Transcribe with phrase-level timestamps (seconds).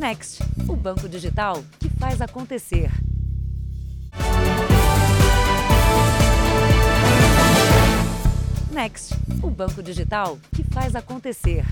[0.00, 2.90] Next, o banco digital que faz acontecer.
[8.72, 11.66] Next, o banco digital que faz acontecer.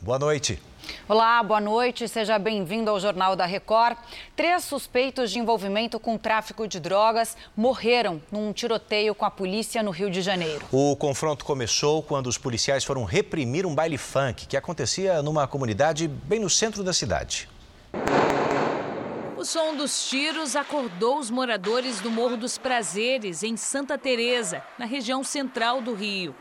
[0.00, 0.58] Boa noite.
[1.08, 2.06] Olá, boa noite.
[2.06, 3.96] Seja bem-vindo ao Jornal da Record.
[4.36, 9.90] Três suspeitos de envolvimento com tráfico de drogas morreram num tiroteio com a polícia no
[9.90, 10.66] Rio de Janeiro.
[10.70, 16.06] O confronto começou quando os policiais foram reprimir um baile funk que acontecia numa comunidade
[16.06, 17.48] bem no centro da cidade.
[19.34, 24.84] O som dos tiros acordou os moradores do Morro dos Prazeres, em Santa Teresa, na
[24.84, 26.34] região central do Rio.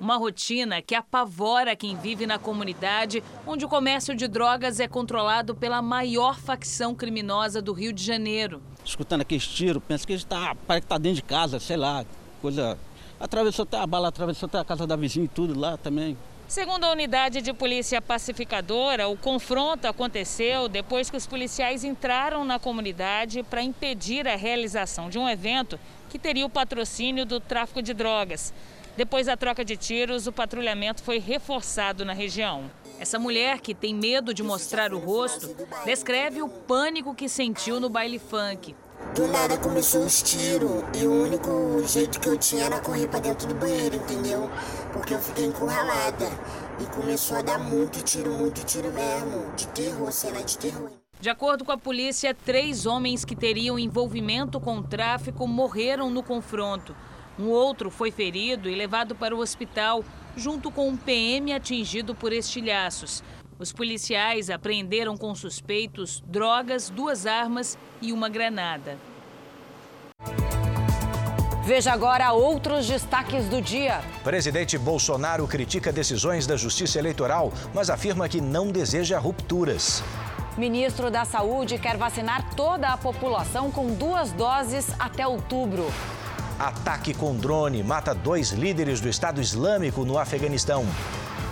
[0.00, 5.56] Uma rotina que apavora quem vive na comunidade, onde o comércio de drogas é controlado
[5.56, 8.62] pela maior facção criminosa do Rio de Janeiro.
[8.84, 12.04] Escutando aqueles tiros, pensa que está, parece que está dentro de casa, sei lá,
[12.40, 12.78] coisa.
[13.18, 16.16] Atravessou até a bala, atravessou até a casa da vizinha e tudo lá também.
[16.46, 22.58] Segundo a unidade de polícia pacificadora, o confronto aconteceu depois que os policiais entraram na
[22.58, 27.92] comunidade para impedir a realização de um evento que teria o patrocínio do tráfico de
[27.92, 28.54] drogas.
[28.98, 32.68] Depois da troca de tiros, o patrulhamento foi reforçado na região.
[32.98, 35.54] Essa mulher, que tem medo de mostrar o rosto,
[35.84, 38.74] descreve o pânico que sentiu no baile funk.
[39.14, 43.20] Do nada começou os tiros e o único jeito que eu tinha era correr pra
[43.20, 44.50] dentro do banheiro, entendeu?
[44.92, 46.26] Porque eu fiquei encurralada
[46.80, 50.90] e começou a dar muito tiro, muito tiro mesmo, de terror, cena de terror.
[51.20, 56.24] De acordo com a polícia, três homens que teriam envolvimento com o tráfico morreram no
[56.24, 56.96] confronto.
[57.38, 60.04] Um outro foi ferido e levado para o hospital,
[60.36, 63.22] junto com um PM atingido por estilhaços.
[63.58, 68.98] Os policiais apreenderam com suspeitos drogas, duas armas e uma granada.
[71.64, 74.00] Veja agora outros destaques do dia.
[74.24, 80.02] Presidente Bolsonaro critica decisões da Justiça Eleitoral, mas afirma que não deseja rupturas.
[80.56, 85.86] Ministro da Saúde quer vacinar toda a população com duas doses até outubro.
[86.58, 90.84] Ataque com drone mata dois líderes do Estado Islâmico no Afeganistão.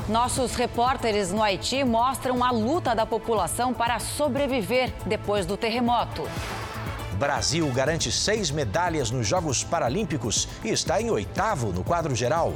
[0.08, 6.28] Nossos repórteres no Haiti mostram a luta da população para sobreviver depois do terremoto.
[7.20, 12.54] Brasil garante seis medalhas nos Jogos Paralímpicos e está em oitavo no quadro geral.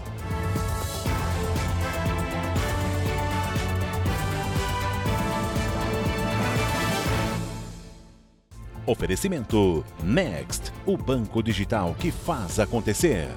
[8.91, 13.28] Oferecimento Next, o banco digital que faz acontecer.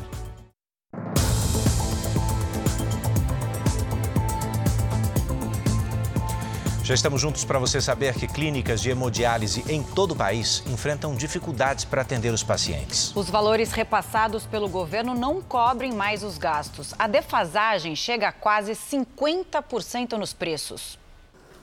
[6.83, 11.13] Já estamos juntos para você saber que clínicas de hemodiálise em todo o país enfrentam
[11.13, 13.15] dificuldades para atender os pacientes.
[13.15, 16.95] Os valores repassados pelo governo não cobrem mais os gastos.
[16.97, 20.97] A defasagem chega a quase 50% nos preços.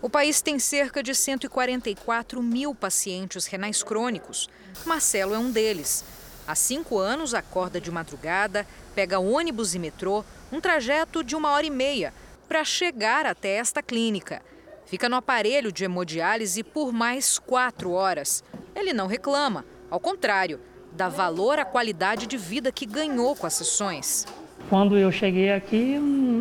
[0.03, 4.49] O país tem cerca de 144 mil pacientes renais crônicos.
[4.87, 6.03] Marcelo é um deles.
[6.49, 11.67] Há cinco anos, acorda de madrugada, pega ônibus e metrô, um trajeto de uma hora
[11.67, 12.15] e meia,
[12.49, 14.41] para chegar até esta clínica.
[14.87, 18.43] Fica no aparelho de hemodiálise por mais quatro horas.
[18.75, 20.59] Ele não reclama, ao contrário,
[20.93, 24.27] dá valor à qualidade de vida que ganhou com as sessões.
[24.71, 25.95] Quando eu cheguei aqui,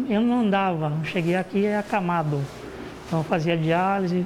[0.10, 2.42] eu não andava, cheguei aqui acamado.
[3.10, 4.26] Então fazia diálise.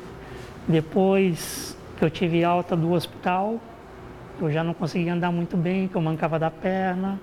[0.68, 3.58] Depois que eu tive alta do hospital,
[4.42, 7.20] eu já não conseguia andar muito bem, que eu mancava da perna.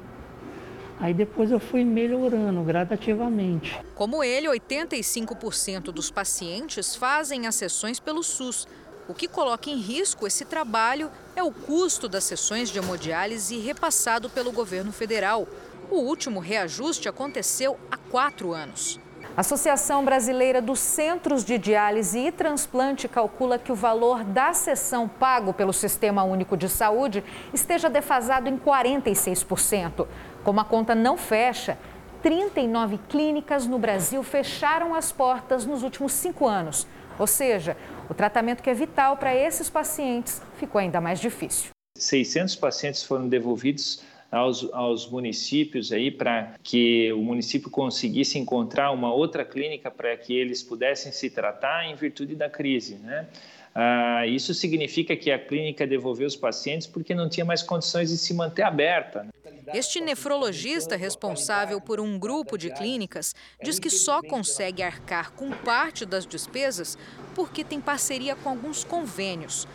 [0.98, 3.78] Aí depois eu fui melhorando gradativamente.
[3.94, 8.66] Como ele, 85% dos pacientes fazem as sessões pelo SUS.
[9.06, 14.30] O que coloca em risco esse trabalho é o custo das sessões de hemodiálise repassado
[14.30, 15.46] pelo governo federal.
[15.90, 18.98] O último reajuste aconteceu há quatro anos.
[19.36, 25.08] A Associação Brasileira dos Centros de Diálise e Transplante calcula que o valor da sessão
[25.08, 27.22] pago pelo Sistema Único de Saúde
[27.54, 30.06] esteja defasado em 46%.
[30.42, 31.78] Como a conta não fecha,
[32.22, 36.86] 39 clínicas no Brasil fecharam as portas nos últimos cinco anos.
[37.16, 37.76] Ou seja,
[38.08, 41.70] o tratamento que é vital para esses pacientes ficou ainda mais difícil.
[41.96, 49.12] 600 pacientes foram devolvidos aos, aos municípios aí para que o município conseguisse encontrar uma
[49.12, 53.26] outra clínica para que eles pudessem se tratar em virtude da crise, né?
[53.72, 58.18] Ah, isso significa que a clínica devolveu os pacientes porque não tinha mais condições de
[58.18, 59.22] se manter aberta.
[59.22, 59.30] Né?
[59.72, 66.04] Este nefrologista responsável por um grupo de clínicas diz que só consegue arcar com parte
[66.04, 66.98] das despesas
[67.34, 69.68] porque tem parceria com alguns convênios,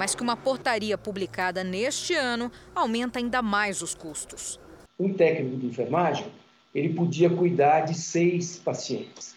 [0.00, 4.58] mas que uma portaria publicada neste ano aumenta ainda mais os custos.
[4.98, 6.26] Um técnico de enfermagem
[6.74, 9.36] ele podia cuidar de seis pacientes.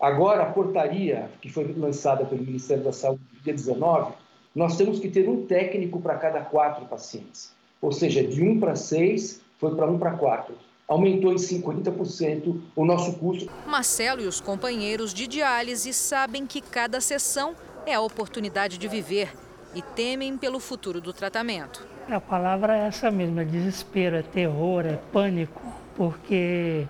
[0.00, 4.14] Agora, a portaria que foi lançada pelo Ministério da Saúde no dia 19,
[4.52, 7.54] nós temos que ter um técnico para cada quatro pacientes.
[7.80, 10.56] Ou seja, de um para seis foi para um para quatro.
[10.88, 13.48] Aumentou em 50% o nosso custo.
[13.64, 17.54] Marcelo e os companheiros de diálise sabem que cada sessão
[17.86, 19.30] é a oportunidade de viver
[19.74, 21.86] e temem pelo futuro do tratamento.
[22.08, 25.62] A palavra é essa mesmo, é desespero, é terror, é pânico,
[25.94, 26.86] porque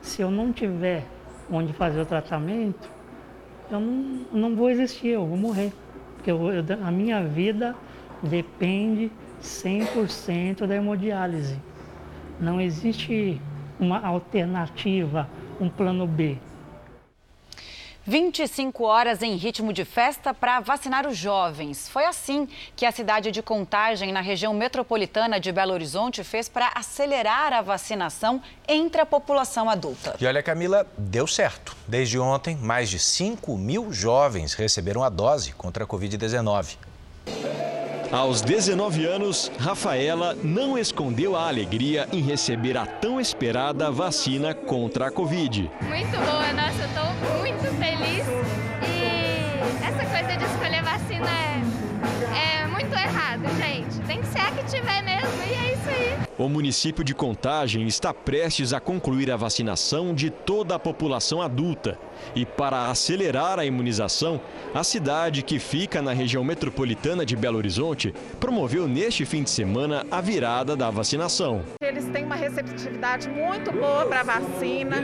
[0.00, 1.04] se eu não tiver
[1.50, 2.88] onde fazer o tratamento,
[3.70, 5.72] eu não, não vou existir, eu vou morrer.
[6.14, 7.74] Porque eu, eu, a minha vida
[8.22, 9.12] depende
[9.42, 11.58] 100% da hemodiálise.
[12.40, 13.40] Não existe
[13.78, 15.28] uma alternativa,
[15.60, 16.38] um plano B.
[18.08, 21.90] 25 horas em ritmo de festa para vacinar os jovens.
[21.90, 26.72] Foi assim que a cidade de Contagem, na região metropolitana de Belo Horizonte, fez para
[26.74, 30.16] acelerar a vacinação entre a população adulta.
[30.18, 31.76] E olha, Camila, deu certo.
[31.86, 36.78] Desde ontem, mais de 5 mil jovens receberam a dose contra a Covid-19.
[38.10, 45.08] Aos 19 anos, Rafaela não escondeu a alegria em receber a tão esperada vacina contra
[45.08, 45.70] a Covid.
[45.82, 48.24] Muito boa, nossa, eu estou muito feliz.
[48.82, 51.28] E essa coisa de escolher vacina
[52.34, 54.00] é, é muito errado, gente.
[54.06, 56.18] Tem que ser a que tiver mesmo, e é isso aí.
[56.38, 61.98] O município de Contagem está prestes a concluir a vacinação de toda a população adulta.
[62.34, 64.40] E para acelerar a imunização,
[64.74, 70.06] a cidade, que fica na região metropolitana de Belo Horizonte, promoveu neste fim de semana
[70.10, 71.62] a virada da vacinação.
[71.82, 75.02] Eles têm uma receptividade muito boa para a vacina,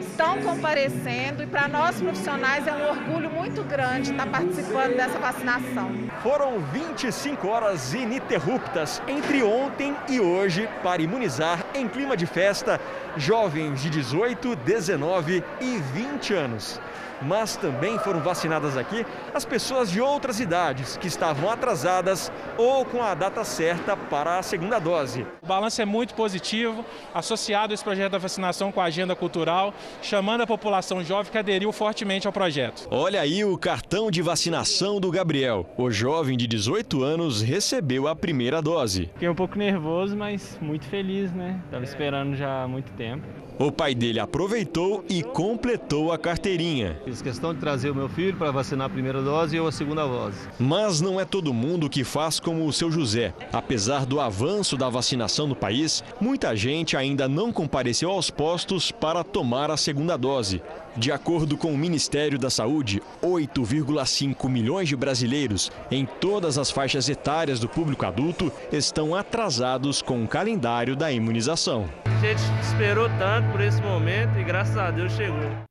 [0.00, 5.90] estão comparecendo e para nós profissionais é um orgulho muito grande estar participando dessa vacinação.
[6.22, 12.80] Foram 25 horas ininterruptas entre ontem e hoje para imunizar em clima de festa
[13.16, 16.55] jovens de 18, 19 e 20 anos.
[16.58, 16.80] things.
[17.22, 19.04] Mas também foram vacinadas aqui
[19.34, 24.42] as pessoas de outras idades que estavam atrasadas ou com a data certa para a
[24.42, 25.26] segunda dose.
[25.42, 26.84] O balanço é muito positivo,
[27.14, 29.72] associado esse projeto da vacinação com a agenda cultural,
[30.02, 32.86] chamando a população jovem que aderiu fortemente ao projeto.
[32.90, 35.66] Olha aí o cartão de vacinação do Gabriel.
[35.76, 39.10] O jovem de 18 anos recebeu a primeira dose.
[39.14, 41.60] Fiquei um pouco nervoso, mas muito feliz, né?
[41.64, 43.24] Estava esperando já há muito tempo.
[43.58, 47.00] O pai dele aproveitou e completou a carteirinha.
[47.06, 49.70] Fiz questão de trazer o meu filho para vacinar a primeira dose e eu a
[49.70, 50.36] segunda dose.
[50.58, 53.32] Mas não é todo mundo que faz como o seu José.
[53.52, 59.22] Apesar do avanço da vacinação no país, muita gente ainda não compareceu aos postos para
[59.22, 60.60] tomar a segunda dose.
[60.96, 67.08] De acordo com o Ministério da Saúde, 8,5 milhões de brasileiros em todas as faixas
[67.08, 71.88] etárias do público adulto estão atrasados com o calendário da imunização.
[72.04, 75.66] A gente esperou tanto por esse momento e graças a Deus chegou.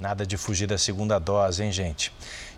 [0.00, 2.10] Nada de fugir da segunda dose, hein, gente?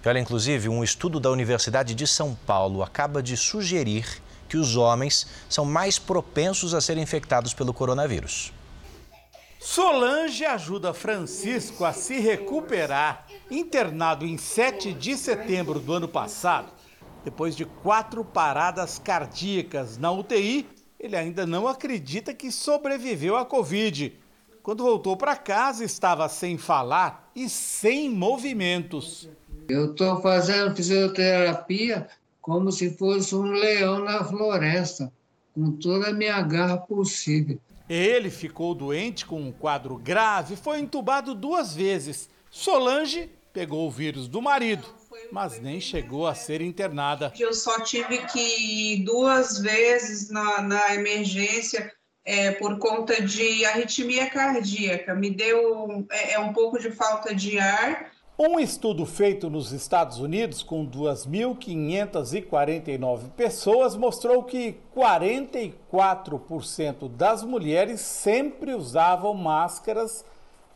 [0.04, 4.76] E olha, inclusive, um estudo da Universidade de São Paulo acaba de sugerir que os
[4.76, 8.52] homens são mais propensos a serem infectados pelo coronavírus.
[9.58, 13.26] Solange ajuda Francisco a se recuperar.
[13.50, 16.68] Internado em 7 de setembro do ano passado,
[17.24, 20.68] depois de quatro paradas cardíacas na UTI,
[20.98, 24.16] ele ainda não acredita que sobreviveu à Covid.
[24.62, 29.28] Quando voltou para casa, estava sem falar e sem movimentos.
[29.68, 32.08] Eu estou fazendo fisioterapia
[32.40, 35.12] como se fosse um leão na floresta,
[35.54, 37.58] com toda a minha garra possível.
[37.88, 42.28] Ele ficou doente com um quadro grave e foi entubado duas vezes.
[42.50, 44.86] Solange pegou o vírus do marido,
[45.30, 47.32] mas nem chegou a ser internada.
[47.38, 51.92] Eu só tive que ir duas vezes na, na emergência
[52.24, 55.12] é, por conta de arritmia cardíaca.
[55.14, 58.12] Me deu é, é um pouco de falta de ar.
[58.38, 68.72] Um estudo feito nos Estados Unidos com 2.549 pessoas mostrou que 44% das mulheres sempre
[68.74, 70.24] usavam máscaras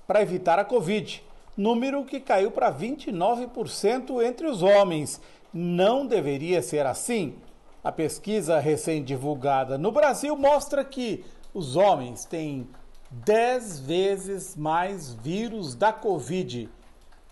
[0.06, 1.24] para evitar a Covid,
[1.56, 5.18] número que caiu para 29% entre os homens.
[5.52, 7.36] Não deveria ser assim.
[7.82, 11.24] A pesquisa recém-divulgada no Brasil mostra que
[11.56, 12.68] os homens têm
[13.10, 16.68] 10 vezes mais vírus da Covid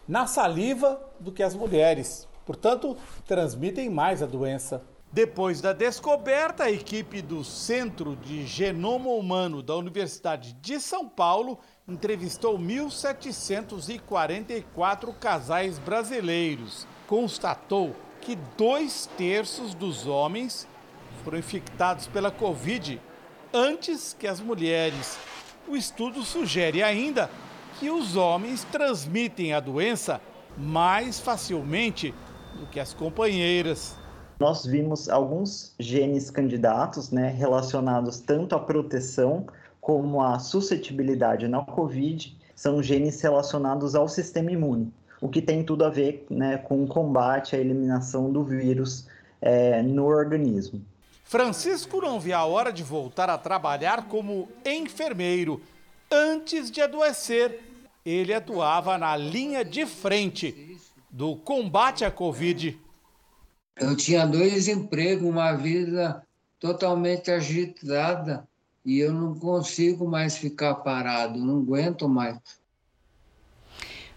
[0.09, 2.27] na saliva do que as mulheres.
[2.47, 4.83] Portanto, transmitem mais a doença.
[5.13, 11.59] Depois da descoberta, a equipe do Centro de Genoma Humano da Universidade de São Paulo
[11.87, 16.87] entrevistou 1.744 casais brasileiros.
[17.07, 20.67] Constatou que dois terços dos homens
[21.23, 22.99] foram infectados pela Covid
[23.55, 25.17] antes que as mulheres.
[25.69, 27.31] O estudo sugere ainda
[27.79, 30.21] que os homens transmitem a doença
[30.59, 32.13] mais facilmente
[32.59, 33.97] do que as companheiras.
[34.41, 39.47] Nós vimos alguns genes candidatos né, relacionados tanto à proteção
[39.81, 45.85] como à suscetibilidade na Covid, são genes relacionados ao sistema imune, o que tem tudo
[45.85, 49.07] a ver né, com o combate à eliminação do vírus
[49.41, 50.83] é, no organismo.
[51.25, 55.61] Francisco não via a hora de voltar a trabalhar como enfermeiro.
[56.11, 57.61] Antes de adoecer,
[58.05, 60.79] ele atuava na linha de frente
[61.11, 62.79] do combate à Covid.
[63.77, 66.23] Eu tinha dois empregos, uma vida
[66.61, 68.47] totalmente agitada
[68.85, 72.39] e eu não consigo mais ficar parado, não aguento mais.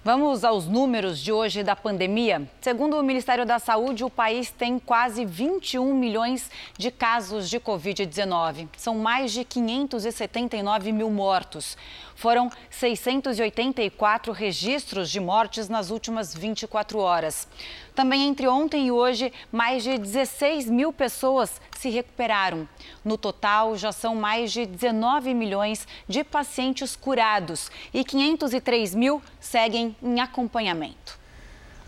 [0.07, 2.49] Vamos aos números de hoje da pandemia.
[2.61, 8.69] Segundo o Ministério da Saúde, o país tem quase 21 milhões de casos de Covid-19.
[8.77, 11.77] São mais de 579 mil mortos.
[12.17, 17.47] Foram 684 registros de mortes nas últimas 24 horas.
[17.93, 22.67] Também entre ontem e hoje, mais de 16 mil pessoas se recuperaram.
[23.05, 29.95] No total, já são mais de 19 milhões de pacientes curados e 503 mil seguem
[30.01, 31.26] em acompanhamento.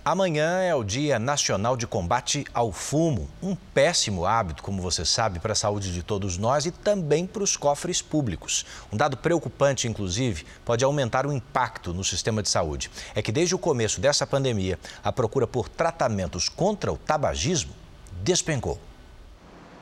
[0.04, 5.40] Amanhã é o Dia Nacional de Combate ao Fumo, um péssimo hábito, como você sabe,
[5.40, 8.66] para a saúde de todos nós e também para os cofres públicos.
[8.94, 12.90] Um dado preocupante, inclusive, pode aumentar o impacto no sistema de saúde.
[13.14, 17.74] É que desde o começo dessa pandemia, a procura por tratamentos contra o tabagismo
[18.24, 18.80] despencou.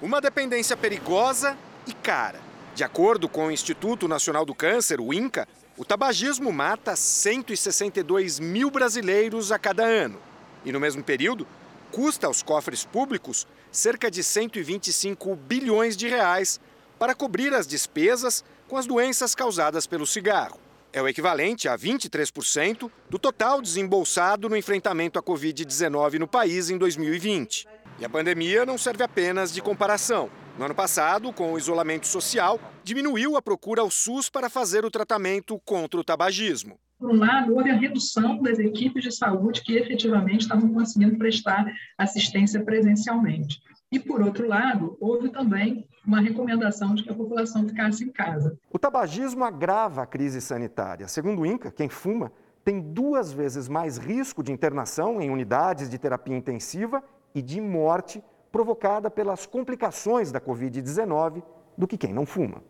[0.01, 1.55] Uma dependência perigosa
[1.85, 2.39] e cara.
[2.73, 5.47] De acordo com o Instituto Nacional do Câncer, o INCA,
[5.77, 10.19] o tabagismo mata 162 mil brasileiros a cada ano.
[10.65, 11.45] E no mesmo período,
[11.91, 16.59] custa aos cofres públicos cerca de 125 bilhões de reais
[16.97, 20.59] para cobrir as despesas com as doenças causadas pelo cigarro.
[20.91, 26.77] É o equivalente a 23% do total desembolsado no enfrentamento à Covid-19 no país em
[26.77, 27.67] 2020.
[27.99, 30.29] E a pandemia não serve apenas de comparação.
[30.57, 34.89] No ano passado, com o isolamento social, diminuiu a procura ao SUS para fazer o
[34.89, 36.79] tratamento contra o tabagismo.
[36.97, 41.71] Por um lado, houve a redução das equipes de saúde que efetivamente estavam conseguindo prestar
[41.95, 43.61] assistência presencialmente.
[43.91, 48.57] E, por outro lado, houve também uma recomendação de que a população ficasse em casa.
[48.71, 51.07] O tabagismo agrava a crise sanitária.
[51.07, 52.31] Segundo o INCA, quem fuma
[52.65, 57.03] tem duas vezes mais risco de internação em unidades de terapia intensiva
[57.35, 61.43] e de morte provocada pelas complicações da Covid-19
[61.77, 62.63] do que quem não fuma.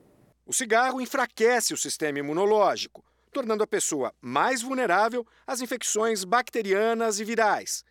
[0.46, 7.24] O cigarro enfraquece o sistema imunológico, tornando a pessoa mais vulnerável às infecções bacterianas e
[7.24, 7.84] virais.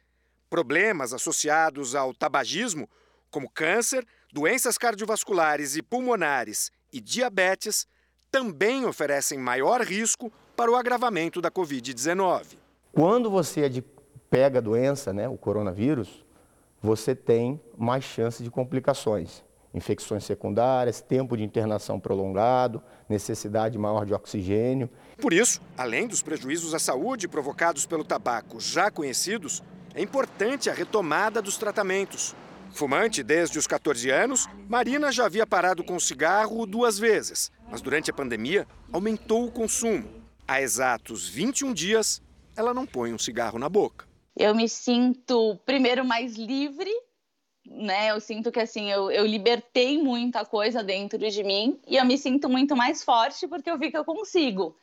[0.48, 2.88] Problemas associados ao tabagismo,
[3.30, 7.86] como câncer, doenças cardiovasculares e pulmonares e diabetes,
[8.30, 12.58] também oferecem maior risco para o agravamento da Covid-19.
[12.92, 13.84] Quando você
[14.30, 16.25] pega a doença, né, o coronavírus,
[16.82, 19.44] você tem mais chance de complicações.
[19.74, 24.88] Infecções secundárias, tempo de internação prolongado, necessidade maior de oxigênio.
[25.20, 29.62] Por isso, além dos prejuízos à saúde provocados pelo tabaco já conhecidos,
[29.94, 32.34] é importante a retomada dos tratamentos.
[32.72, 37.80] Fumante desde os 14 anos, Marina já havia parado com o cigarro duas vezes, mas
[37.82, 40.08] durante a pandemia aumentou o consumo.
[40.48, 42.22] Há exatos 21 dias,
[42.56, 44.06] ela não põe um cigarro na boca
[44.36, 46.90] eu me sinto, primeiro, mais livre,
[47.64, 48.10] né?
[48.10, 52.18] Eu sinto que, assim, eu, eu libertei muita coisa dentro de mim e eu me
[52.18, 54.76] sinto muito mais forte porque eu vi que eu consigo.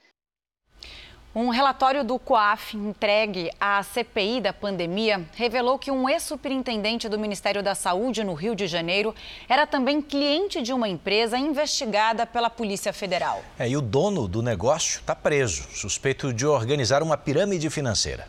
[1.35, 7.63] Um relatório do COAF entregue à CPI da pandemia revelou que um ex-superintendente do Ministério
[7.63, 9.15] da Saúde no Rio de Janeiro
[9.49, 13.43] era também cliente de uma empresa investigada pela Polícia Federal.
[13.57, 18.27] É, e o dono do negócio está preso, suspeito de organizar uma pirâmide financeira.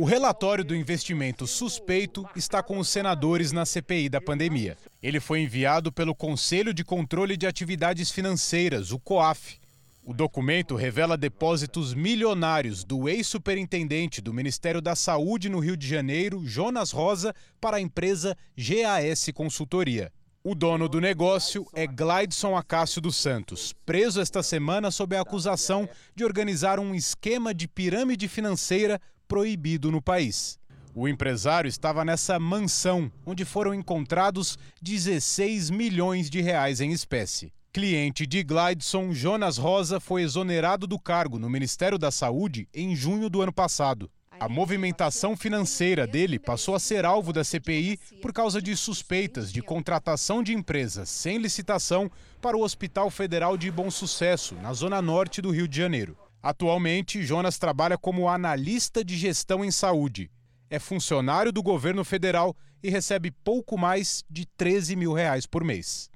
[0.00, 4.78] O relatório do investimento suspeito está com os senadores na CPI da pandemia.
[5.02, 9.60] Ele foi enviado pelo Conselho de Controle de Atividades Financeiras, o COAF.
[10.02, 16.46] O documento revela depósitos milionários do ex-superintendente do Ministério da Saúde no Rio de Janeiro,
[16.46, 20.10] Jonas Rosa, para a empresa GAS Consultoria.
[20.42, 25.86] O dono do negócio é Glidson Acácio dos Santos, preso esta semana sob a acusação
[26.16, 28.98] de organizar um esquema de pirâmide financeira
[29.30, 30.58] proibido no país.
[30.92, 37.52] O empresário estava nessa mansão, onde foram encontrados 16 milhões de reais em espécie.
[37.72, 43.30] Cliente de Glidson, Jonas Rosa foi exonerado do cargo no Ministério da Saúde em junho
[43.30, 44.10] do ano passado.
[44.40, 49.62] A movimentação financeira dele passou a ser alvo da CPI por causa de suspeitas de
[49.62, 52.10] contratação de empresas sem licitação
[52.40, 56.16] para o Hospital Federal de Bom Sucesso, na zona norte do Rio de Janeiro.
[56.42, 60.30] Atualmente, Jonas trabalha como analista de gestão em saúde.
[60.70, 66.10] É funcionário do governo federal e recebe pouco mais de 13 mil reais por mês.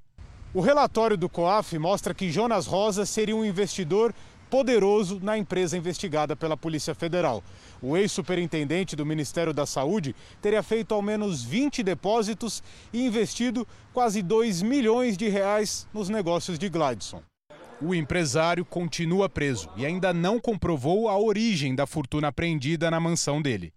[0.53, 4.15] O relatório do COAF mostra que Jonas Rosa seria um investidor
[4.49, 7.43] poderoso na empresa investigada pela Polícia Federal.
[7.81, 12.63] O ex-superintendente do Ministério da Saúde teria feito ao menos 20 depósitos
[12.93, 17.21] e investido quase 2 milhões de reais nos negócios de Gladson.
[17.87, 23.39] O empresário continua preso e ainda não comprovou a origem da fortuna apreendida na mansão
[23.39, 23.71] dele.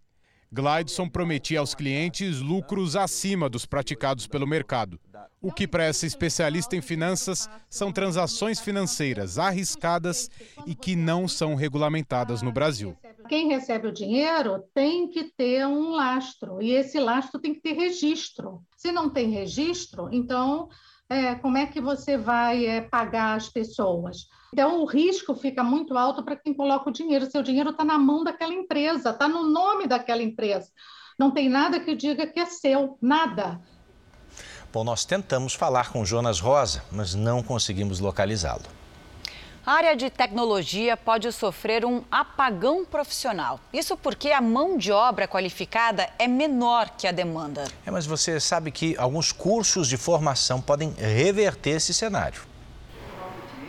[0.51, 4.99] Glidson prometia aos clientes lucros acima dos praticados pelo mercado.
[5.43, 10.31] O que para essa especialista em finanças são transações financeiras arriscadas
[10.67, 12.97] e que não são regulamentadas no Brasil.
[13.29, 17.75] Quem recebe o dinheiro tem que ter um lastro e esse lastro tem que ter
[17.75, 18.63] registro.
[18.75, 20.71] Se não tem registro, então
[21.09, 24.29] é, como é que você vai é, pagar as pessoas?
[24.53, 27.31] Então, o risco fica muito alto para quem coloca o dinheiro.
[27.31, 30.71] Seu dinheiro está na mão daquela empresa, está no nome daquela empresa.
[31.19, 33.61] Não tem nada que diga que é seu, nada.
[34.73, 38.78] Bom, nós tentamos falar com Jonas Rosa, mas não conseguimos localizá-lo.
[39.69, 43.61] A área de tecnologia pode sofrer um apagão profissional.
[43.71, 47.65] Isso porque a mão de obra qualificada é menor que a demanda.
[47.85, 52.41] É, mas você sabe que alguns cursos de formação podem reverter esse cenário.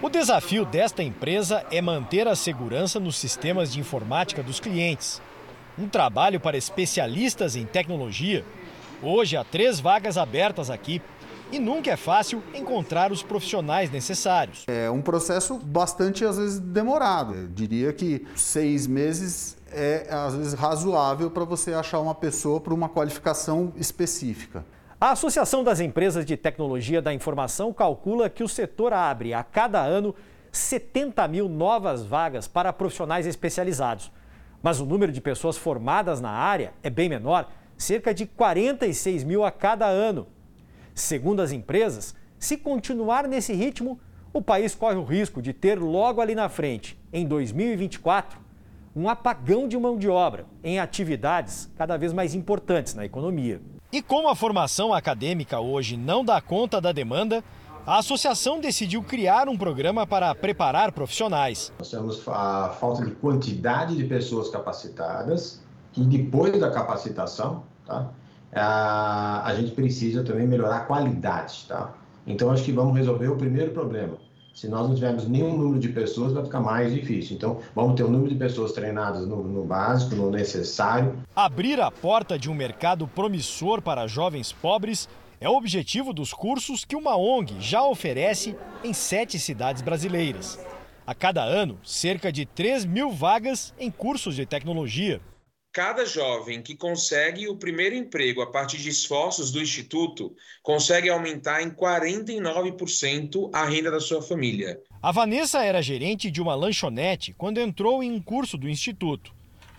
[0.02, 5.22] O desafio desta empresa é manter a segurança nos sistemas de informática dos clientes.
[5.78, 8.46] Um trabalho para especialistas em tecnologia.
[9.04, 11.02] Hoje há três vagas abertas aqui
[11.52, 14.66] e nunca é fácil encontrar os profissionais necessários.
[14.68, 17.36] É um processo bastante, às vezes, demorado.
[17.36, 22.74] Eu diria que seis meses é, às vezes, razoável para você achar uma pessoa para
[22.74, 24.66] uma qualificação específica.
[25.00, 29.82] A Associação das Empresas de Tecnologia da Informação calcula que o setor abre a cada
[29.82, 30.14] ano
[30.52, 34.12] 70 mil novas vagas para profissionais especializados.
[34.62, 39.46] Mas o número de pessoas formadas na área é bem menor, cerca de 46 mil
[39.46, 40.28] a cada ano.
[41.00, 43.98] Segundo as empresas, se continuar nesse ritmo,
[44.34, 48.38] o país corre o risco de ter logo ali na frente, em 2024,
[48.94, 53.62] um apagão de mão de obra em atividades cada vez mais importantes na economia.
[53.94, 57.42] E como a formação acadêmica hoje não dá conta da demanda,
[57.88, 61.72] a associação decidiu criar um programa para preparar profissionais.
[61.80, 65.64] Nós temos a falta de quantidade de pessoas capacitadas
[65.96, 68.12] e depois da capacitação, tá?
[68.54, 71.66] A gente precisa também melhorar a qualidade.
[71.68, 71.94] Tá?
[72.26, 74.18] Então, acho que vamos resolver o primeiro problema.
[74.54, 77.38] Se nós não tivermos nenhum número de pessoas, vai ficar mais difícil.
[77.38, 81.16] Então, vamos ter um número de pessoas treinadas no, no, básico, no necessário.
[81.36, 85.08] Abrir a porta de um mercado promissor para jovens pobres
[85.40, 90.60] é o objetivo dos cursos que uma ONG já oferece em sete cidades brasileiras.
[91.08, 95.22] A cada ano, cerca de 3 mil vagas em cursos de tecnologia.
[95.72, 101.62] Cada jovem que consegue o primeiro emprego a partir de esforços do Instituto consegue aumentar
[101.62, 104.82] em 49% a renda da sua família.
[105.00, 109.32] A Vanessa era gerente de uma lanchonete quando entrou em um curso do Instituto.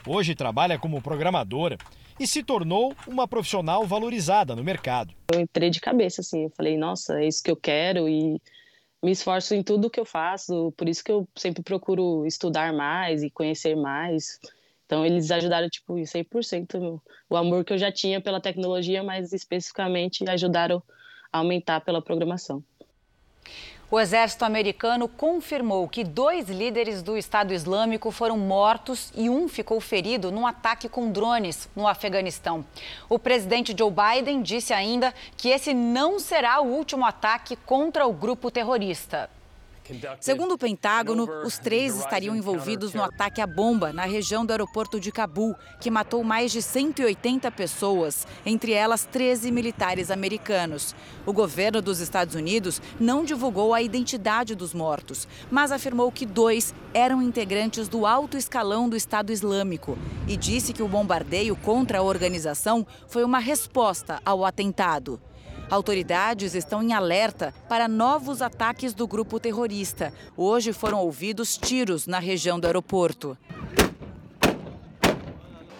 [0.06, 1.76] Hoje trabalha como programadora
[2.20, 5.12] e se tornou uma profissional valorizada no mercado.
[5.32, 8.40] Eu entrei de cabeça assim, eu falei, nossa, é isso que eu quero e
[9.02, 13.24] me esforço em tudo que eu faço, por isso que eu sempre procuro estudar mais
[13.24, 14.38] e conhecer mais.
[14.90, 20.28] Então, eles ajudaram, tipo, 100% o amor que eu já tinha pela tecnologia, mas especificamente
[20.28, 20.82] ajudaram
[21.32, 22.60] a aumentar pela programação.
[23.88, 29.80] O exército americano confirmou que dois líderes do Estado Islâmico foram mortos e um ficou
[29.80, 32.64] ferido num ataque com drones no Afeganistão.
[33.08, 38.12] O presidente Joe Biden disse ainda que esse não será o último ataque contra o
[38.12, 39.30] grupo terrorista.
[40.20, 45.00] Segundo o Pentágono, os três estariam envolvidos no ataque à bomba na região do aeroporto
[45.00, 50.94] de Cabul, que matou mais de 180 pessoas, entre elas 13 militares americanos.
[51.26, 56.74] O governo dos Estados Unidos não divulgou a identidade dos mortos, mas afirmou que dois
[56.92, 62.02] eram integrantes do alto escalão do Estado Islâmico e disse que o bombardeio contra a
[62.02, 65.20] organização foi uma resposta ao atentado.
[65.70, 70.12] Autoridades estão em alerta para novos ataques do grupo terrorista.
[70.36, 73.38] Hoje foram ouvidos tiros na região do aeroporto.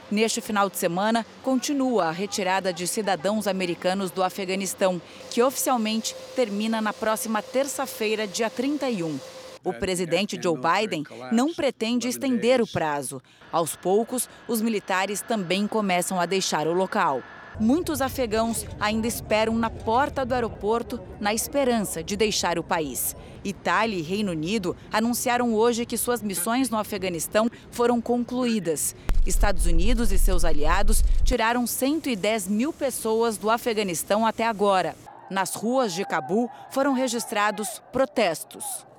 [0.09, 6.81] Neste final de semana, continua a retirada de cidadãos americanos do Afeganistão, que oficialmente termina
[6.81, 9.19] na próxima terça-feira, dia 31.
[9.65, 13.21] O presidente Joe Biden não pretende estender o prazo.
[13.51, 17.23] Aos poucos, os militares também começam a deixar o local.
[17.59, 23.17] Muitos afegãos ainda esperam na porta do aeroporto na esperança de deixar o país.
[23.45, 28.95] Itália e Reino Unido anunciaram hoje que suas missões no Afeganistão foram concluídas.
[29.27, 34.95] Estados Unidos e seus aliados tiraram 110 mil pessoas do Afeganistão até agora.
[35.31, 38.90] Nas ruas de Cabul foram registrados protestos.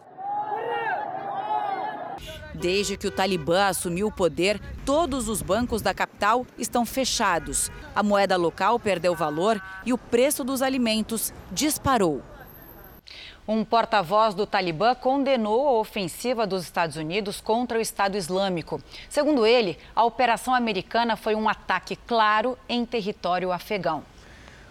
[2.54, 7.72] Desde que o Talibã assumiu o poder, todos os bancos da capital estão fechados.
[7.96, 12.22] A moeda local perdeu valor e o preço dos alimentos disparou.
[13.48, 18.82] Um porta-voz do Talibã condenou a ofensiva dos Estados Unidos contra o Estado Islâmico.
[19.10, 24.04] Segundo ele, a operação americana foi um ataque claro em território afegão.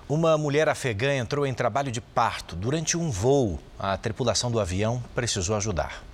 [0.08, 3.58] Uma mulher afegã entrou em trabalho de parto durante um voo.
[3.78, 6.09] A tripulação do avião precisou ajudar.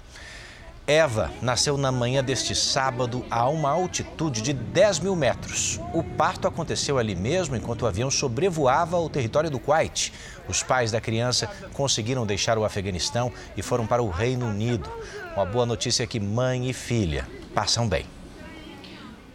[0.87, 5.81] Eva nasceu na manhã deste sábado a uma altitude de 10 mil metros.
[5.92, 10.12] O parto aconteceu ali mesmo enquanto o avião sobrevoava o território do Kuwait.
[10.49, 14.88] Os pais da criança conseguiram deixar o Afeganistão e foram para o Reino Unido.
[15.35, 18.07] Uma boa notícia é que mãe e filha passam bem.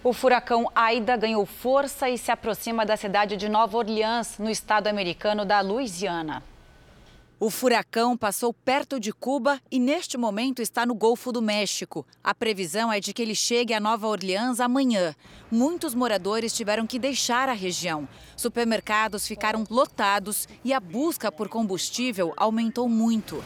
[0.01, 4.87] O furacão Aida ganhou força e se aproxima da cidade de Nova Orleans, no estado
[4.87, 6.41] americano da Louisiana.
[7.43, 12.06] O furacão passou perto de Cuba e neste momento está no Golfo do México.
[12.23, 15.15] A previsão é de que ele chegue a Nova Orleans amanhã.
[15.49, 18.08] Muitos moradores tiveram que deixar a região.
[18.38, 23.43] Supermercados ficaram lotados e a busca por combustível aumentou muito.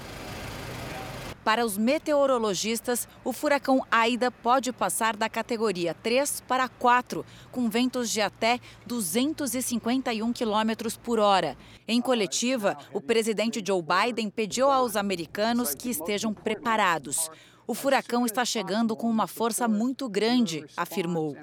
[1.46, 8.10] Para os meteorologistas, o furacão Aida pode passar da categoria 3 para 4, com ventos
[8.10, 11.56] de até 251 km por hora.
[11.88, 17.30] Em coletiva, o presidente Joe Biden pediu aos americanos que estejam preparados.
[17.68, 21.36] O furacão está chegando com uma força muito grande, afirmou.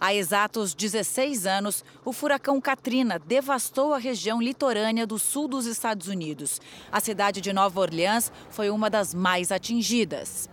[0.00, 6.06] Há exatos 16 anos, o furacão Katrina devastou a região litorânea do sul dos Estados
[6.06, 6.60] Unidos.
[6.92, 10.48] A cidade de Nova Orleans foi uma das mais atingidas.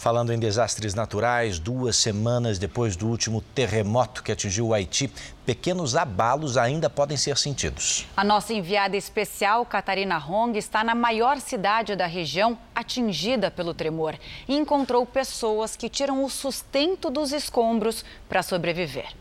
[0.00, 5.12] Falando em desastres naturais, duas semanas depois do último terremoto que atingiu o Haiti,
[5.44, 8.06] pequenos abalos ainda podem ser sentidos.
[8.16, 14.18] A nossa enviada especial, Catarina Hong, está na maior cidade da região atingida pelo tremor
[14.48, 19.12] e encontrou pessoas que tiram o sustento dos escombros para sobreviver.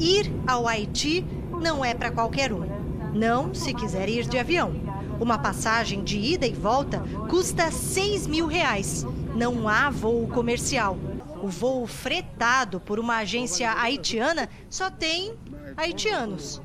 [0.00, 1.22] Ir ao Haiti
[1.60, 2.64] não é para qualquer um.
[3.12, 4.95] Não se quiser ir de avião.
[5.18, 10.98] Uma passagem de ida e volta custa 6 mil reais não há voo comercial.
[11.42, 15.34] O voo fretado por uma agência haitiana só tem
[15.76, 16.60] haitianos.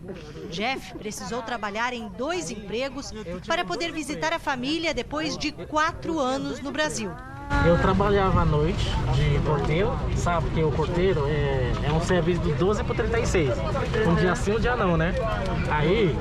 [0.49, 3.11] Jeff precisou trabalhar em dois empregos
[3.45, 7.11] para poder visitar a família depois de quatro anos no Brasil.
[7.67, 10.47] Eu trabalhava à noite de porteiro, sabe?
[10.47, 13.51] Porque o porteiro é, é um serviço de 12 para 36.
[14.07, 15.13] Um dia sim, um dia não, né?
[15.69, 16.15] Aí,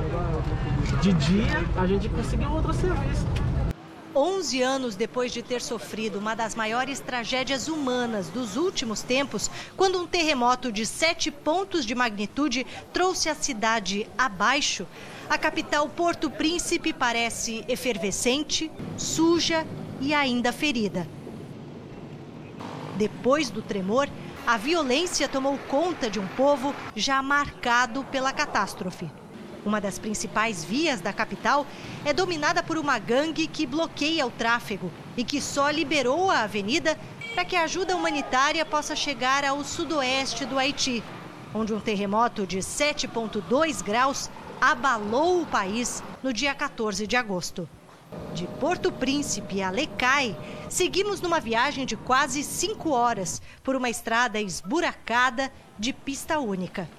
[1.01, 3.25] de dia, a gente conseguiu outro serviço.
[4.13, 9.99] 11 anos depois de ter sofrido uma das maiores tragédias humanas dos últimos tempos, quando
[9.99, 14.85] um terremoto de sete pontos de magnitude trouxe a cidade abaixo,
[15.29, 19.65] a capital Porto Príncipe parece efervescente, suja
[20.01, 21.07] e ainda ferida.
[23.01, 24.07] Depois do tremor,
[24.45, 29.09] a violência tomou conta de um povo já marcado pela catástrofe.
[29.65, 31.65] Uma das principais vias da capital
[32.05, 36.95] é dominada por uma gangue que bloqueia o tráfego e que só liberou a avenida
[37.33, 41.03] para que a ajuda humanitária possa chegar ao sudoeste do Haiti,
[41.55, 44.29] onde um terremoto de 7,2 graus
[44.61, 47.67] abalou o país no dia 14 de agosto.
[48.33, 50.35] De Porto Príncipe a Lecai,
[50.69, 56.89] seguimos numa viagem de quase cinco horas por uma estrada esburacada de pista única.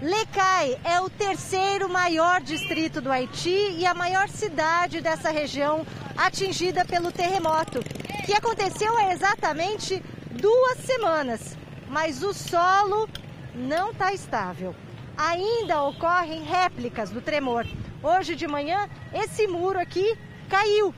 [0.00, 5.86] Lecai é o terceiro maior distrito do Haiti e a maior cidade dessa região
[6.16, 7.80] atingida pelo terremoto,
[8.26, 11.56] que aconteceu há exatamente duas semanas.
[11.88, 13.08] Mas o solo
[13.54, 14.74] não está estável.
[15.16, 17.66] Ainda ocorrem réplicas do tremor.
[18.02, 20.18] Hoje de manhã, esse muro aqui
[20.52, 20.94] caiu.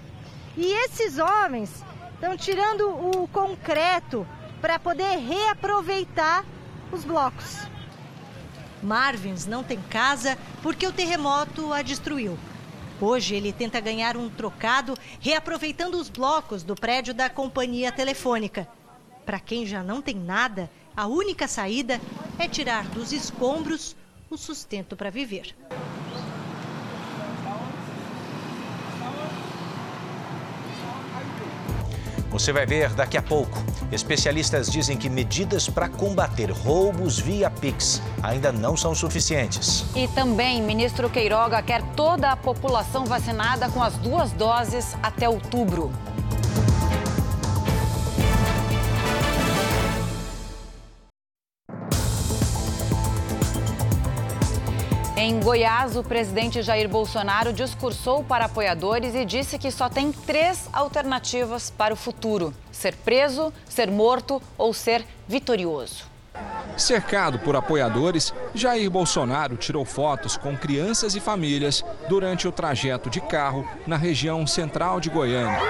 [0.56, 1.70] E esses homens
[2.14, 4.26] estão tirando o concreto
[4.60, 6.44] para poder reaproveitar
[6.90, 7.58] os blocos.
[8.82, 12.36] Marvins não tem casa porque o terremoto a destruiu.
[13.00, 18.66] Hoje ele tenta ganhar um trocado reaproveitando os blocos do prédio da companhia telefônica.
[19.24, 22.00] Para quem já não tem nada, a única saída
[22.38, 23.96] é tirar dos escombros
[24.28, 25.54] o sustento para viver.
[32.34, 33.56] Você vai ver daqui a pouco.
[33.92, 39.84] Especialistas dizem que medidas para combater roubos via Pix ainda não são suficientes.
[39.94, 45.92] E também, ministro Queiroga quer toda a população vacinada com as duas doses até outubro.
[55.16, 60.68] Em Goiás, o presidente Jair Bolsonaro discursou para apoiadores e disse que só tem três
[60.72, 66.04] alternativas para o futuro: ser preso, ser morto ou ser vitorioso.
[66.76, 73.20] Cercado por apoiadores, Jair Bolsonaro tirou fotos com crianças e famílias durante o trajeto de
[73.20, 75.60] carro na região central de Goiânia.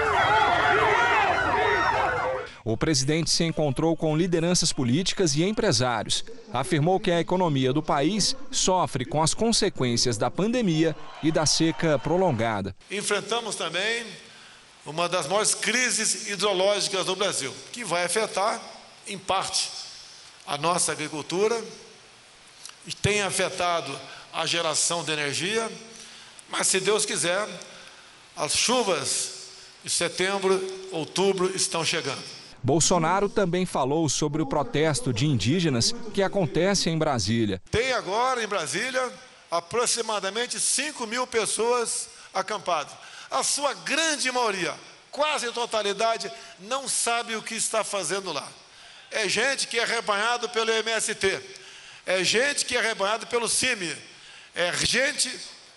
[2.67, 6.25] O presidente se encontrou com lideranças políticas e empresários.
[6.51, 11.99] Afirmou que a economia do país sofre com as consequências da pandemia e da seca
[11.99, 12.75] prolongada.
[12.91, 14.07] Enfrentamos também
[14.87, 18.59] uma das maiores crises hidrológicas do Brasil, que vai afetar,
[19.07, 19.71] em parte,
[20.47, 21.63] a nossa agricultura,
[22.87, 23.95] e tem afetado
[24.33, 25.71] a geração de energia,
[26.49, 27.47] mas se Deus quiser,
[28.35, 29.33] as chuvas
[29.85, 32.44] de setembro, outubro estão chegando.
[32.65, 37.61] Bolsonaro também falou sobre o protesto de indígenas que acontece em Brasília.
[37.71, 39.13] Tem agora em Brasília
[39.51, 42.95] aproximadamente 5 mil pessoas acampadas.
[43.31, 44.75] A sua grande maioria,
[45.11, 48.49] quase totalidade, não sabe o que está fazendo lá.
[49.11, 51.43] É gente que é rebanhado pelo MST,
[52.07, 53.95] é gente que é rebanhado pelo CIMI,
[54.55, 55.31] é gente,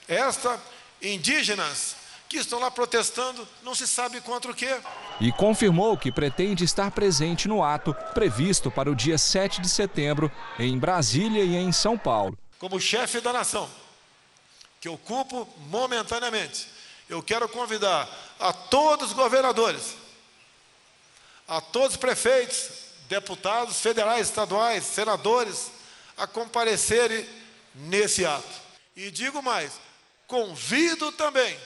[0.07, 0.57] esta,
[1.01, 1.96] indígenas,
[2.27, 4.79] que estão lá protestando, não se sabe contra o quê.
[5.19, 10.31] E confirmou que pretende estar presente no ato previsto para o dia 7 de setembro,
[10.59, 12.37] em Brasília e em São Paulo.
[12.59, 13.69] Como chefe da nação,
[14.81, 16.67] que ocupo momentaneamente,
[17.09, 18.09] eu quero convidar
[18.39, 19.95] a todos os governadores,
[21.47, 22.69] a todos os prefeitos,
[23.07, 25.71] deputados federais, estaduais, senadores,
[26.17, 27.25] a comparecerem
[27.73, 28.67] nesse ato.
[28.95, 29.79] E digo mais,
[30.27, 31.57] convido também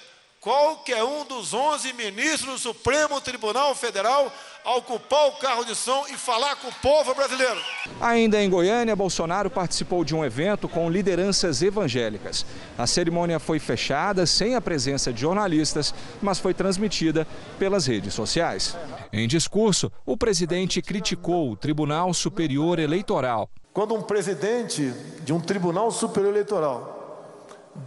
[0.42, 4.34] qualquer um dos 11 ministros do Supremo Tribunal Federal
[4.66, 7.60] a ocupar o carro de som e falar com o povo brasileiro.
[8.00, 12.44] Ainda em Goiânia, Bolsonaro participou de um evento com lideranças evangélicas.
[12.76, 17.28] A cerimônia foi fechada, sem a presença de jornalistas, mas foi transmitida
[17.60, 18.76] pelas redes sociais.
[19.14, 23.48] Em discurso, o presidente criticou o Tribunal Superior Eleitoral.
[23.74, 24.92] Quando um presidente
[25.24, 26.98] de um Tribunal Superior Eleitoral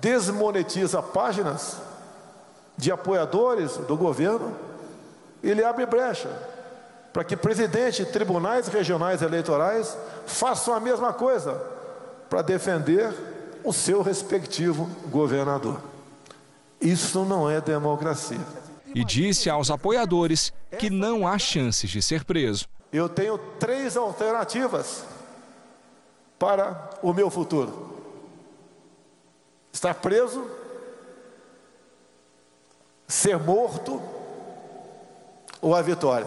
[0.00, 1.93] desmonetiza páginas,
[2.76, 4.54] de apoiadores do governo,
[5.42, 6.30] ele abre brecha
[7.12, 11.62] para que presidentes de tribunais regionais eleitorais façam a mesma coisa
[12.28, 13.14] para defender
[13.62, 15.80] o seu respectivo governador.
[16.80, 18.40] Isso não é democracia.
[18.92, 22.66] E disse aos apoiadores que não há chances de ser preso.
[22.92, 25.04] Eu tenho três alternativas
[26.36, 27.94] para o meu futuro:
[29.72, 30.44] estar preso
[33.06, 34.02] ser morto
[35.60, 36.26] ou a vitória.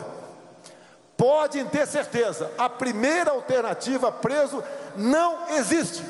[1.15, 4.63] Podem ter certeza, a primeira alternativa, preso,
[4.95, 6.03] não existe.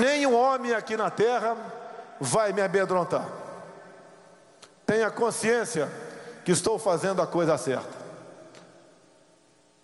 [0.00, 1.56] Nenhum homem aqui na terra
[2.20, 3.24] vai me amedrontar.
[4.84, 5.88] Tenha consciência
[6.44, 7.96] que estou fazendo a coisa certa.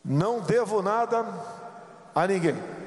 [0.05, 1.25] Não devo nada
[2.15, 2.84] a ninguém.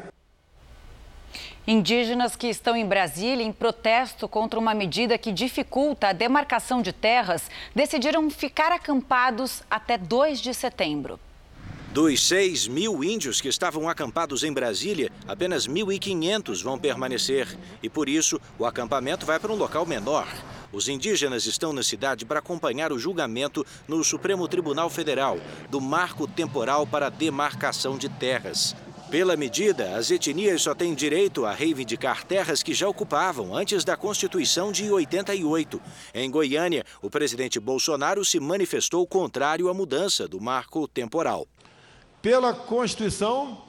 [1.69, 6.93] Indígenas que estão em Brasília em protesto contra uma medida que dificulta a demarcação de
[6.93, 11.19] terras decidiram ficar acampados até 2 de setembro.
[11.91, 17.57] Dos 6 mil índios que estavam acampados em Brasília, apenas 1.500 vão permanecer.
[17.83, 20.25] E por isso, o acampamento vai para um local menor.
[20.71, 25.37] Os indígenas estão na cidade para acompanhar o julgamento no Supremo Tribunal Federal
[25.69, 28.73] do marco temporal para a demarcação de terras.
[29.09, 33.95] Pela medida, as etnias só têm direito a reivindicar terras que já ocupavam antes da
[33.95, 35.81] Constituição de 88.
[36.13, 41.47] Em Goiânia, o presidente Bolsonaro se manifestou contrário à mudança do marco temporal.
[42.21, 43.63] Pela Constituição,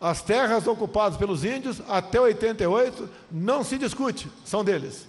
[0.00, 5.06] as terras ocupadas pelos índios até 88 não se discute, são deles.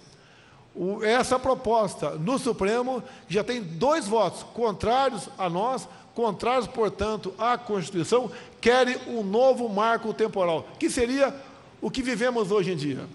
[1.01, 8.31] essa proposta no Supremo já tem dois votos contrários a nós, contrários, portanto, à Constituição,
[8.59, 11.31] querem um novo marco temporal, que seria
[11.79, 13.05] o que vivemos hoje em dia.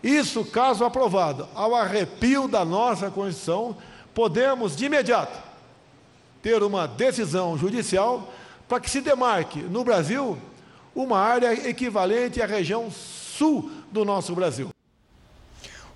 [0.00, 3.76] Isso, caso aprovado, ao arrepio da nossa Constituição,
[4.14, 5.36] podemos de imediato
[6.40, 8.32] ter uma decisão judicial
[8.68, 10.38] para que se demarque no Brasil
[10.94, 14.73] uma área equivalente à região sul do nosso Brasil.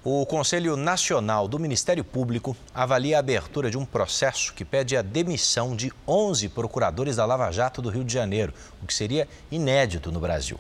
[0.05, 5.03] O Conselho Nacional do Ministério Público avalia a abertura de um processo que pede a
[5.03, 10.13] demissão de 11 procuradores da Lava Jato do Rio de Janeiro, o que seria inédito
[10.13, 10.59] no Brasil.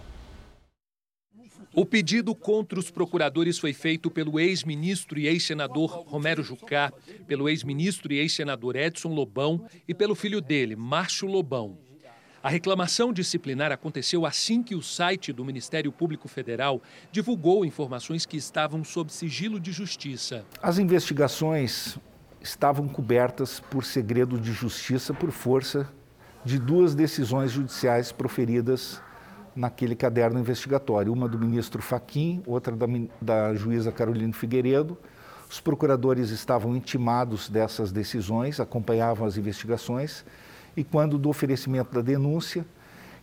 [1.72, 6.92] O pedido contra os procuradores foi feito pelo ex-ministro e ex-senador Romero Jucá,
[7.28, 11.78] pelo ex-ministro e ex-senador Edson Lobão e pelo filho dele, Márcio Lobão.
[12.40, 18.36] A reclamação disciplinar aconteceu assim que o site do Ministério Público Federal divulgou informações que
[18.36, 20.44] estavam sob sigilo de justiça.
[20.62, 21.98] As investigações
[22.40, 25.92] estavam cobertas por segredo de justiça por força
[26.44, 29.02] de duas decisões judiciais proferidas
[29.56, 32.86] naquele caderno investigatório, uma do ministro Faquim, outra da,
[33.20, 34.96] da juíza Carolina Figueiredo.
[35.50, 40.24] Os procuradores estavam intimados dessas decisões, acompanhavam as investigações
[40.78, 42.64] e quando do oferecimento da denúncia,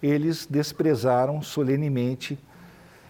[0.03, 2.37] eles desprezaram solenemente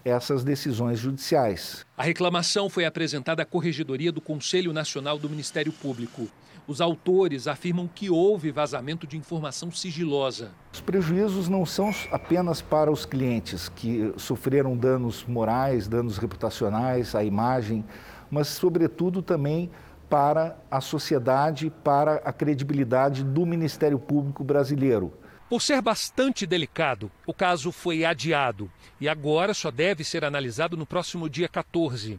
[0.04, 1.84] essas decisões judiciais.
[1.96, 6.28] A reclamação foi apresentada à Corregedoria do Conselho Nacional do Ministério Público.
[6.64, 10.52] Os autores afirmam que houve vazamento de informação sigilosa.
[10.72, 17.24] Os prejuízos não são apenas para os clientes que sofreram danos morais, danos reputacionais, à
[17.24, 17.84] imagem,
[18.30, 19.70] mas, sobretudo, também
[20.08, 25.12] para a sociedade, para a credibilidade do Ministério Público brasileiro.
[25.48, 30.84] Por ser bastante delicado, o caso foi adiado e agora só deve ser analisado no
[30.84, 32.18] próximo dia 14.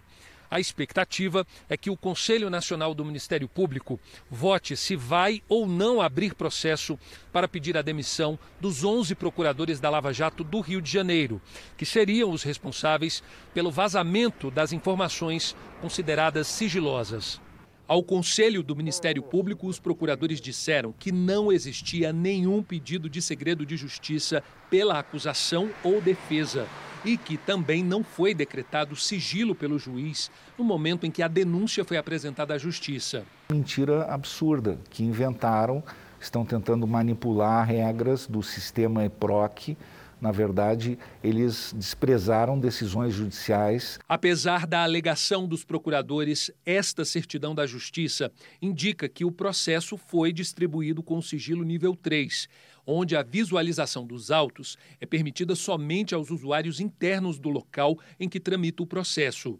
[0.49, 6.01] A expectativa é que o Conselho Nacional do Ministério Público vote se vai ou não
[6.01, 6.97] abrir processo
[7.33, 11.41] para pedir a demissão dos 11 procuradores da Lava Jato do Rio de Janeiro,
[11.75, 13.21] que seriam os responsáveis
[13.53, 17.41] pelo vazamento das informações consideradas sigilosas.
[17.87, 23.65] Ao Conselho do Ministério Público, os procuradores disseram que não existia nenhum pedido de segredo
[23.65, 26.67] de justiça pela acusação ou defesa
[27.05, 31.85] e que também não foi decretado sigilo pelo juiz no momento em que a denúncia
[31.85, 33.23] foi apresentada à Justiça.
[33.49, 35.81] Mentira absurda que inventaram,
[36.19, 39.77] estão tentando manipular regras do sistema EPROC
[40.19, 43.99] na verdade, eles desprezaram decisões judiciais.
[44.09, 51.03] Apesar da alegação dos procuradores, esta certidão da Justiça indica que o processo foi distribuído
[51.03, 52.49] com sigilo nível 3,
[52.85, 58.39] onde a visualização dos autos é permitida somente aos usuários internos do local em que
[58.39, 59.59] tramita o processo.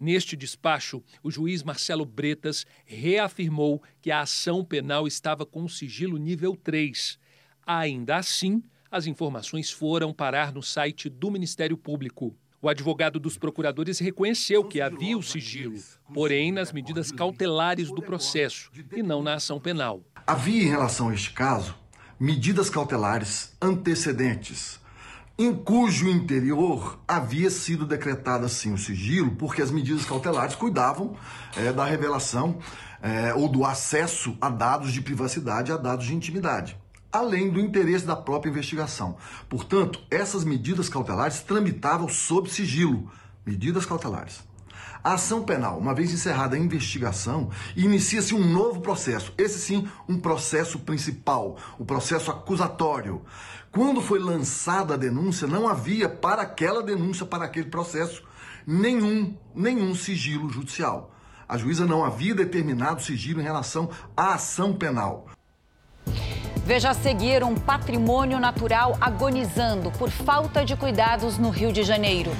[0.00, 6.56] Neste despacho, o juiz Marcelo Bretas reafirmou que a ação penal estava com sigilo nível
[6.56, 7.20] 3.
[7.64, 12.36] Ainda assim, as informações foram parar no site do Ministério Público.
[12.60, 15.74] O advogado dos procuradores reconheceu que havia o sigilo,
[16.12, 20.02] porém nas medidas cautelares do processo e não na ação penal.
[20.26, 21.74] Havia, em relação a este caso,
[22.20, 24.78] medidas cautelares antecedentes,
[25.38, 31.16] em cujo interior havia sido decretado assim o sigilo, porque as medidas cautelares cuidavam
[31.56, 32.58] é, da revelação
[33.00, 36.81] é, ou do acesso a dados de privacidade, a dados de intimidade
[37.12, 39.16] além do interesse da própria investigação.
[39.48, 43.10] Portanto, essas medidas cautelares tramitavam sob sigilo.
[43.44, 44.42] Medidas cautelares.
[45.04, 49.34] A ação penal, uma vez encerrada a investigação, inicia-se um novo processo.
[49.36, 53.20] Esse sim, um processo principal, o processo acusatório.
[53.72, 58.22] Quando foi lançada a denúncia, não havia para aquela denúncia, para aquele processo,
[58.64, 61.12] nenhum, nenhum sigilo judicial.
[61.48, 65.26] A juíza não havia determinado sigilo em relação à ação penal.
[66.64, 72.30] Veja a seguir um patrimônio natural agonizando por falta de cuidados no Rio de Janeiro.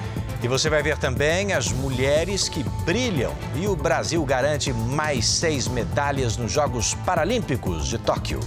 [0.41, 3.33] E você vai ver também as mulheres que brilham.
[3.57, 8.39] E o Brasil garante mais seis medalhas nos Jogos Paralímpicos de Tóquio.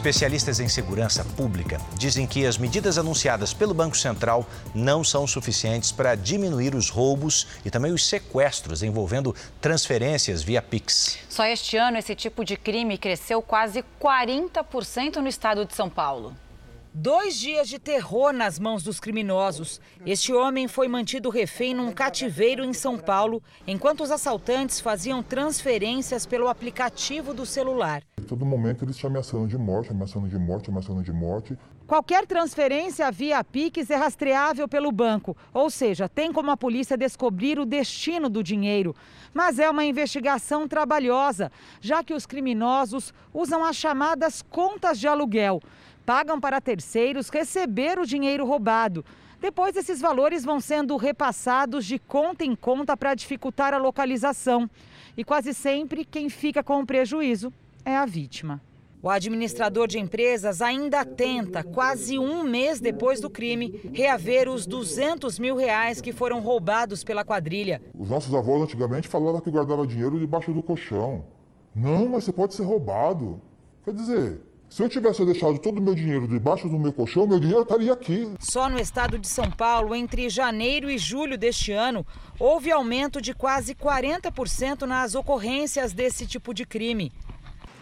[0.00, 5.92] Especialistas em segurança pública dizem que as medidas anunciadas pelo Banco Central não são suficientes
[5.92, 11.18] para diminuir os roubos e também os sequestros envolvendo transferências via Pix.
[11.28, 16.34] Só este ano, esse tipo de crime cresceu quase 40% no estado de São Paulo.
[16.92, 19.80] Dois dias de terror nas mãos dos criminosos.
[20.04, 26.26] Este homem foi mantido refém num cativeiro em São Paulo, enquanto os assaltantes faziam transferências
[26.26, 28.02] pelo aplicativo do celular.
[28.20, 31.56] Em todo momento eles te ameaçando de morte, ameaçando de morte, ameaçando de morte.
[31.86, 37.58] Qualquer transferência via Pix é rastreável pelo banco, ou seja, tem como a polícia descobrir
[37.58, 38.94] o destino do dinheiro.
[39.32, 45.60] Mas é uma investigação trabalhosa, já que os criminosos usam as chamadas contas de aluguel
[46.10, 49.04] pagam para terceiros receber o dinheiro roubado.
[49.40, 54.68] Depois, esses valores vão sendo repassados de conta em conta para dificultar a localização.
[55.16, 57.52] E quase sempre, quem fica com o prejuízo
[57.84, 58.60] é a vítima.
[59.00, 65.38] O administrador de empresas ainda tenta, quase um mês depois do crime, reaver os 200
[65.38, 67.80] mil reais que foram roubados pela quadrilha.
[67.96, 71.24] Os nossos avós antigamente falavam que guardava dinheiro debaixo do colchão.
[71.72, 73.40] Não, mas você pode ser roubado.
[73.84, 77.40] Quer dizer, se eu tivesse deixado todo o meu dinheiro debaixo do meu colchão, meu
[77.40, 78.32] dinheiro estaria aqui.
[78.38, 82.06] Só no estado de São Paulo, entre janeiro e julho deste ano,
[82.38, 87.12] houve aumento de quase 40% nas ocorrências desse tipo de crime.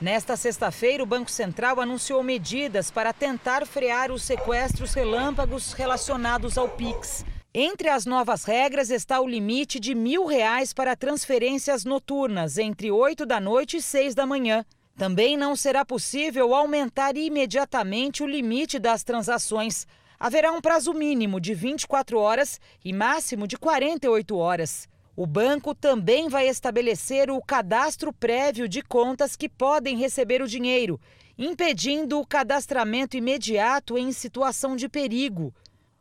[0.01, 6.71] Nesta sexta-feira, o Banco Central anunciou medidas para tentar frear os sequestros relâmpagos relacionados ao
[6.71, 7.23] Pix.
[7.53, 13.27] Entre as novas regras está o limite de mil reais para transferências noturnas entre 8
[13.27, 14.65] da noite e 6 da manhã.
[14.99, 19.87] Também não será possível aumentar imediatamente o limite das transações.
[20.19, 24.89] Haverá um prazo mínimo de 24 horas e máximo de 48 horas.
[25.15, 31.01] O banco também vai estabelecer o cadastro prévio de contas que podem receber o dinheiro,
[31.39, 35.55] impedindo o cadastramento imediato em situação de perigo.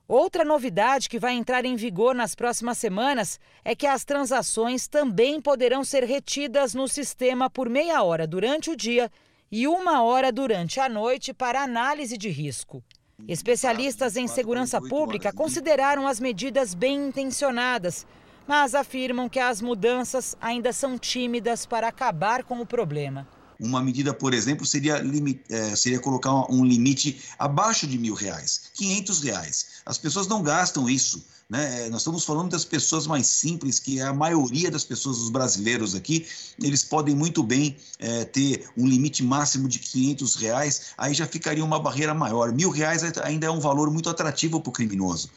[0.08, 5.41] Outra novidade que vai entrar em vigor nas próximas semanas é que as transações também
[5.41, 9.12] poderão ser retidas no sistema por meia hora durante o dia
[9.51, 12.84] e uma hora durante a noite para análise de risco.
[13.28, 18.05] Especialistas em segurança pública consideraram as medidas bem intencionadas
[18.47, 23.28] mas afirmam que as mudanças ainda são tímidas para acabar com o problema.
[23.60, 25.01] Uma medida, por exemplo, seria,
[25.49, 29.66] é, seria colocar um limite abaixo de mil reais, 500 reais.
[29.86, 31.26] As pessoas não gastam isso.
[31.49, 31.86] Né?
[31.86, 35.30] É, nós estamos falando das pessoas mais simples, que é a maioria das pessoas, os
[35.30, 36.28] brasileiros aqui,
[36.62, 41.64] eles podem muito bem é, ter um limite máximo de 500 reais, aí já ficaria
[41.64, 42.51] uma barreira maior.
[42.51, 45.30] Mil reais ainda é um valor muito atrativo para o criminoso.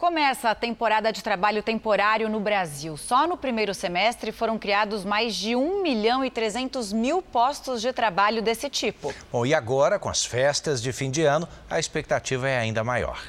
[0.00, 2.96] Começa a temporada de trabalho temporário no Brasil.
[2.96, 7.92] Só no primeiro semestre foram criados mais de 1 milhão e 300 mil postos de
[7.92, 9.12] trabalho desse tipo.
[9.30, 13.22] Bom, e agora, com as festas de fim de ano, a expectativa é ainda maior.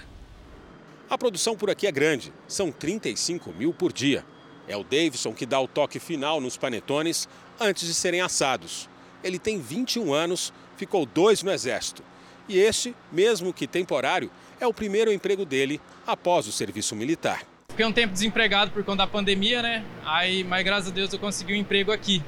[1.10, 4.24] A produção por aqui é grande, são 35 mil por dia.
[4.66, 7.28] É o Davidson que dá o toque final nos panetones
[7.60, 8.90] antes de serem assados.
[9.22, 12.02] Ele tem 21 anos, ficou dois no Exército.
[12.48, 17.42] E este, mesmo que temporário, é o primeiro emprego dele após o serviço militar.
[17.70, 19.84] Fiquei um tempo desempregado por conta da pandemia, né?
[20.06, 22.22] Aí, mas graças a Deus eu consegui um emprego aqui.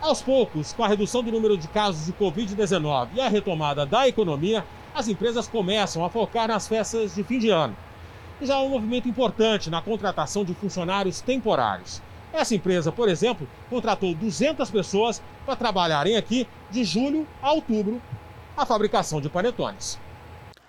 [0.00, 4.06] Aos poucos, com a redução do número de casos de Covid-19 e a retomada da
[4.06, 7.76] economia, as empresas começam a focar nas festas de fim de ano.
[8.40, 12.02] E já há um movimento importante na contratação de funcionários temporários.
[12.32, 18.02] Essa empresa, por exemplo, contratou 200 pessoas para trabalharem aqui de julho a outubro
[18.56, 19.98] a fabricação de panetones.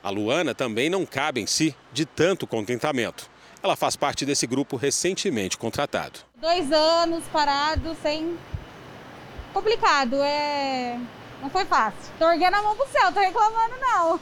[0.02, 3.30] A Luana também não cabe em si de tanto contentamento.
[3.62, 6.20] Ela faz parte desse grupo recentemente contratado.
[6.40, 8.38] Dois anos parado, sem.
[9.54, 10.98] complicado, é.
[11.42, 12.00] Não foi fácil.
[12.18, 14.20] Tô erguendo a mão pro céu, tô reclamando não.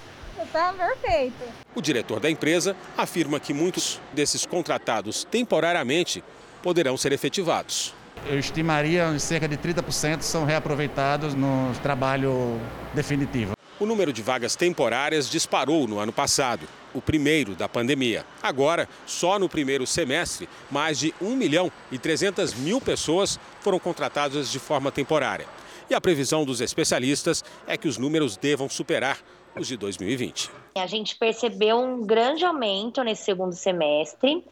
[0.51, 1.36] Tá perfeito.
[1.73, 6.23] O diretor da empresa afirma que muitos desses contratados temporariamente
[6.61, 7.93] poderão ser efetivados.
[8.25, 12.59] Eu estimaria cerca de 30% são reaproveitados no trabalho
[12.93, 13.56] definitivo.
[13.80, 18.25] O número de vagas temporárias disparou no ano passado, o primeiro da pandemia.
[18.41, 24.51] Agora, só no primeiro semestre, mais de 1 milhão e 300 mil pessoas foram contratadas
[24.51, 25.45] de forma temporária.
[25.88, 29.19] E a previsão dos especialistas é que os números devam superar
[29.55, 30.49] os de 2020.
[30.75, 34.43] A gente percebeu um grande aumento nesse segundo semestre,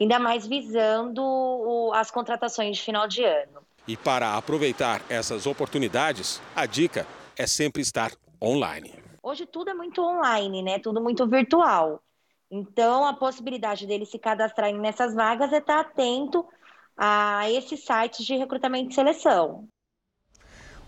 [0.00, 3.62] ainda mais visando as contratações de final de ano.
[3.86, 7.06] E para aproveitar essas oportunidades, a dica
[7.36, 8.10] é sempre estar
[8.42, 8.92] online.
[9.22, 10.78] Hoje tudo é muito online, né?
[10.80, 12.02] Tudo muito virtual.
[12.50, 16.44] Então, a possibilidade dele se cadastrarem nessas vagas é estar atento
[16.96, 19.66] a esses sites de recrutamento e seleção.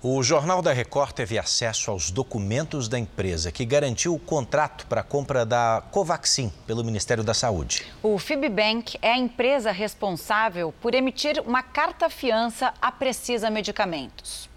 [0.03, 5.01] O Jornal da Record teve acesso aos documentos da empresa que garantiu o contrato para
[5.01, 7.87] a compra da Covaxin pelo Ministério da Saúde.
[8.03, 14.51] O Fibbank é a empresa responsável por emitir uma carta-fiança a Precisa Medicamentos.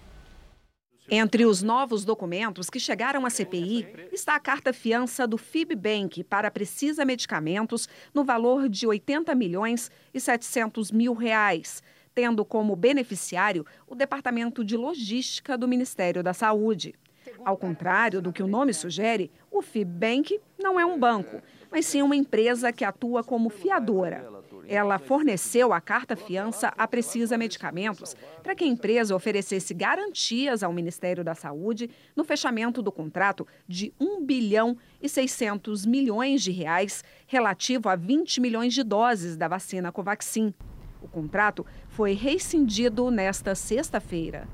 [1.09, 7.05] Entre os novos documentos que chegaram à CPI está a carta-fiança do Fibbank para Precisa
[7.05, 11.81] Medicamentos no valor de 80 milhões e 700 mil reais,
[12.13, 16.93] tendo como beneficiário o Departamento de Logística do Ministério da Saúde.
[17.45, 21.41] Ao contrário do que o nome sugere, o Fibbank não é um banco,
[21.71, 24.36] mas sim uma empresa que atua como fiadora.
[24.67, 31.23] Ela forneceu a carta-fiança a Precisa Medicamentos para que a empresa oferecesse garantias ao Ministério
[31.23, 37.87] da Saúde no fechamento do contrato de 1 bilhão e 600 milhões de reais relativo
[37.87, 40.53] a 20 milhões de doses da vacina Covaxin.
[41.01, 44.47] O contrato foi rescindido nesta sexta-feira.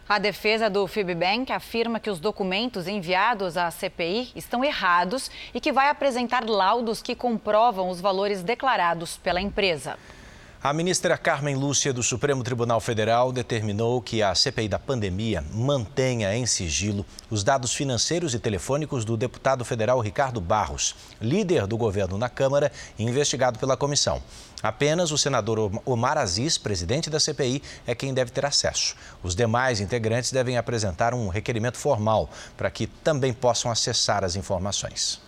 [0.08, 5.72] A defesa do Fibbank afirma que os documentos enviados à CPI estão errados e que
[5.72, 9.98] vai apresentar laudos que comprovam os valores declarados pela empresa.
[10.66, 16.36] A ministra Carmen Lúcia do Supremo Tribunal Federal determinou que a CPI da pandemia mantenha
[16.36, 22.18] em sigilo os dados financeiros e telefônicos do deputado federal Ricardo Barros, líder do governo
[22.18, 24.24] na Câmara e investigado pela comissão.
[24.64, 28.96] Apenas o senador Omar Aziz, presidente da CPI, é quem deve ter acesso.
[29.22, 35.25] Os demais integrantes devem apresentar um requerimento formal para que também possam acessar as informações.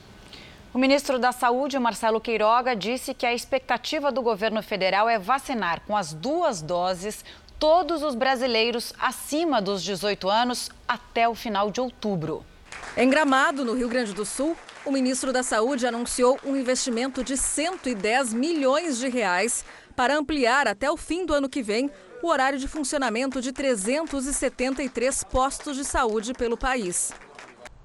[0.78, 5.82] O ministro da Saúde, Marcelo Queiroga, disse que a expectativa do governo federal é vacinar
[5.88, 7.26] com as duas doses
[7.58, 12.46] todos os brasileiros acima dos 18 anos até o final de outubro.
[12.96, 14.56] Em Gramado, no Rio Grande do Sul,
[14.86, 19.66] o ministro da Saúde anunciou um investimento de 110 milhões de reais
[19.96, 21.90] para ampliar até o fim do ano que vem
[22.22, 27.12] o horário de funcionamento de 373 postos de saúde pelo país.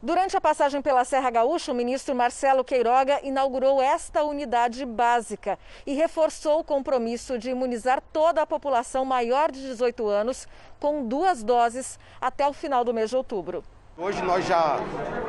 [0.05, 5.95] Durante a passagem pela Serra Gaúcha, o ministro Marcelo Queiroga inaugurou esta unidade básica e
[5.95, 10.49] reforçou o compromisso de imunizar toda a população maior de 18 anos
[10.81, 13.63] com duas doses até o final do mês de outubro.
[13.97, 14.79] Hoje nós já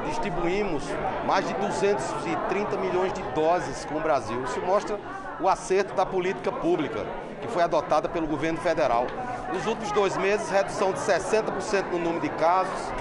[0.07, 0.84] distribuímos
[1.28, 4.43] mais de 230 milhões de doses com o Brasil.
[4.43, 4.99] Isso mostra
[5.39, 7.05] o acerto da política pública
[7.39, 9.05] que foi adotada pelo governo federal.
[9.53, 12.91] Nos últimos dois meses, redução de 60% no número de casos,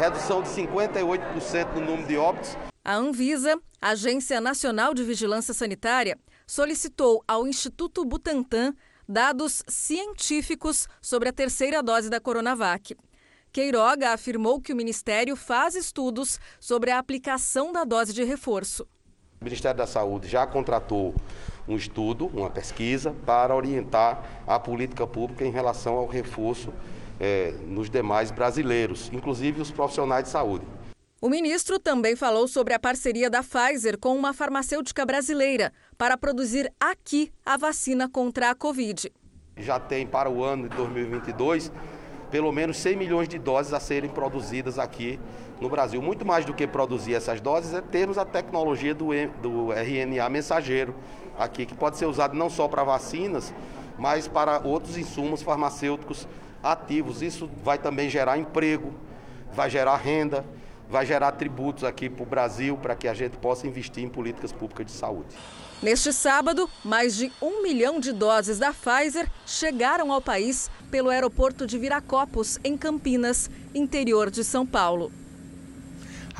[0.00, 2.56] redução de 58% no número de óbitos.
[2.82, 8.72] A Anvisa, Agência Nacional de Vigilância Sanitária, solicitou ao Instituto Butantan
[9.06, 12.96] dados científicos sobre a terceira dose da Coronavac.
[13.52, 18.84] Queiroga afirmou que o Ministério faz estudos sobre a aplicação da dose de reforço.
[19.38, 21.14] O Ministério da Saúde já contratou
[21.68, 26.72] um estudo, uma pesquisa, para orientar a política pública em relação ao reforço
[27.20, 30.66] é, nos demais brasileiros, inclusive os profissionais de saúde.
[31.20, 36.72] O ministro também falou sobre a parceria da Pfizer com uma farmacêutica brasileira para produzir
[36.80, 39.12] aqui a vacina contra a Covid.
[39.58, 41.70] Já tem para o ano de 2022
[42.30, 45.18] pelo menos 100 milhões de doses a serem produzidas aqui
[45.60, 46.00] no Brasil.
[46.00, 49.08] Muito mais do que produzir essas doses é termos a tecnologia do,
[49.42, 50.94] do RNA mensageiro
[51.36, 53.52] aqui, que pode ser usado não só para vacinas,
[53.98, 56.26] mas para outros insumos farmacêuticos
[56.62, 57.22] ativos.
[57.22, 58.92] Isso vai também gerar emprego,
[59.52, 60.44] vai gerar renda,
[60.88, 64.52] vai gerar tributos aqui para o Brasil para que a gente possa investir em políticas
[64.52, 65.36] públicas de saúde.
[65.82, 71.66] Neste sábado, mais de um milhão de doses da Pfizer chegaram ao país pelo aeroporto
[71.66, 75.10] de Viracopos, em Campinas, interior de São Paulo.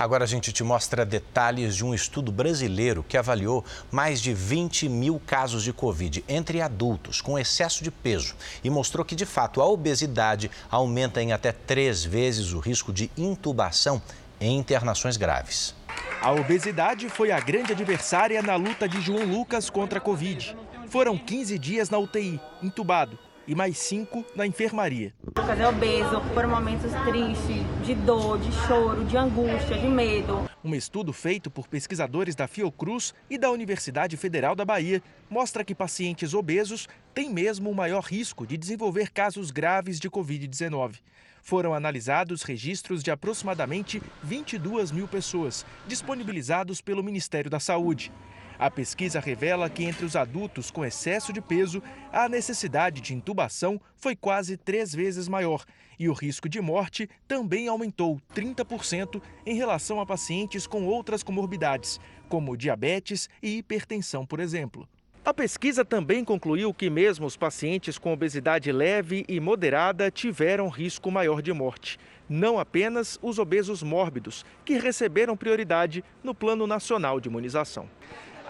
[0.00, 4.88] Agora a gente te mostra detalhes de um estudo brasileiro que avaliou mais de 20
[4.88, 8.34] mil casos de Covid entre adultos com excesso de peso
[8.64, 13.10] e mostrou que, de fato, a obesidade aumenta em até três vezes o risco de
[13.14, 14.00] intubação
[14.40, 15.74] em internações graves.
[16.22, 20.56] A obesidade foi a grande adversária na luta de João Lucas contra a Covid.
[20.88, 25.12] Foram 15 dias na UTI, entubado, e mais cinco na enfermaria.
[25.24, 30.48] Lucas é obeso, foram momentos tristes, de dor, de choro, de angústia, de medo.
[30.62, 35.74] Um estudo feito por pesquisadores da Fiocruz e da Universidade Federal da Bahia mostra que
[35.74, 40.96] pacientes obesos têm mesmo o maior risco de desenvolver casos graves de Covid-19.
[41.42, 48.12] Foram analisados registros de aproximadamente 22 mil pessoas, disponibilizados pelo Ministério da Saúde.
[48.60, 51.82] A pesquisa revela que entre os adultos com excesso de peso,
[52.12, 55.64] a necessidade de intubação foi quase três vezes maior
[55.98, 61.98] e o risco de morte também aumentou 30% em relação a pacientes com outras comorbidades,
[62.28, 64.86] como diabetes e hipertensão, por exemplo.
[65.24, 71.10] A pesquisa também concluiu que mesmo os pacientes com obesidade leve e moderada tiveram risco
[71.10, 71.98] maior de morte.
[72.28, 77.88] Não apenas os obesos mórbidos, que receberam prioridade no Plano Nacional de Imunização.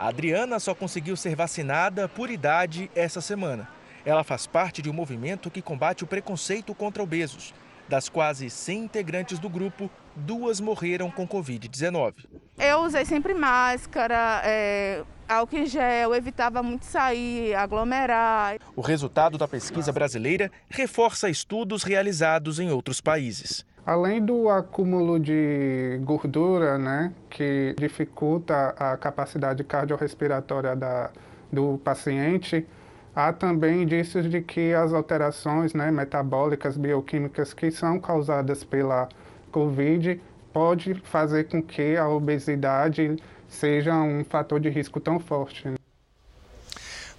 [0.01, 3.69] A Adriana só conseguiu ser vacinada por idade essa semana.
[4.03, 7.53] Ela faz parte de um movimento que combate o preconceito contra obesos.
[7.87, 12.15] Das quase 100 integrantes do grupo, duas morreram com Covid-19.
[12.59, 18.57] Eu usei sempre máscara, é, álcool em gel, evitava muito sair, aglomerar.
[18.75, 23.67] O resultado da pesquisa brasileira reforça estudos realizados em outros países.
[23.91, 31.11] Além do acúmulo de gordura, né, que dificulta a capacidade cardiorrespiratória da,
[31.51, 32.65] do paciente,
[33.13, 39.09] há também indícios de que as alterações né, metabólicas, bioquímicas que são causadas pela
[39.51, 40.21] COVID
[40.53, 43.17] pode fazer com que a obesidade
[43.49, 45.80] seja um fator de risco tão forte.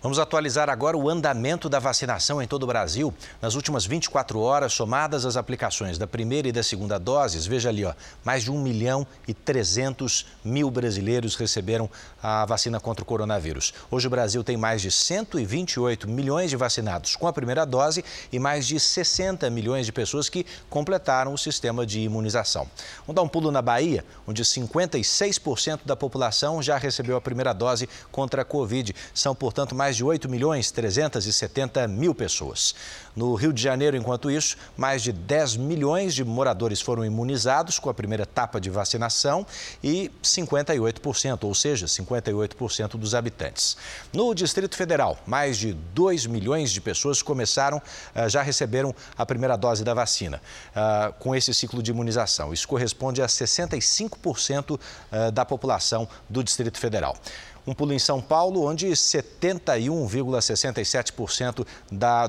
[0.01, 3.13] Vamos atualizar agora o andamento da vacinação em todo o Brasil.
[3.39, 7.85] Nas últimas 24 horas, somadas as aplicações da primeira e da segunda doses, veja ali,
[7.85, 7.93] ó,
[8.25, 11.87] mais de 1 milhão e 300 mil brasileiros receberam
[12.21, 13.75] a vacina contra o coronavírus.
[13.91, 18.39] Hoje o Brasil tem mais de 128 milhões de vacinados com a primeira dose e
[18.39, 22.67] mais de 60 milhões de pessoas que completaram o sistema de imunização.
[23.05, 27.87] Vamos dar um pulo na Bahia, onde 56% da população já recebeu a primeira dose
[28.11, 28.95] contra a Covid.
[29.13, 32.73] São, portanto, mais mais de 8 milhões 370 mil pessoas.
[33.13, 37.89] No Rio de Janeiro, enquanto isso, mais de 10 milhões de moradores foram imunizados com
[37.89, 39.45] a primeira etapa de vacinação
[39.83, 43.75] e 58%, ou seja, 58% dos habitantes.
[44.13, 47.81] No Distrito Federal, mais de 2 milhões de pessoas começaram,
[48.15, 50.41] eh, já receberam a primeira dose da vacina
[50.73, 52.53] eh, com esse ciclo de imunização.
[52.53, 54.79] Isso corresponde a 65%
[55.11, 57.17] eh, da população do Distrito Federal.
[57.65, 61.65] Um pulo em São Paulo, onde 71,67%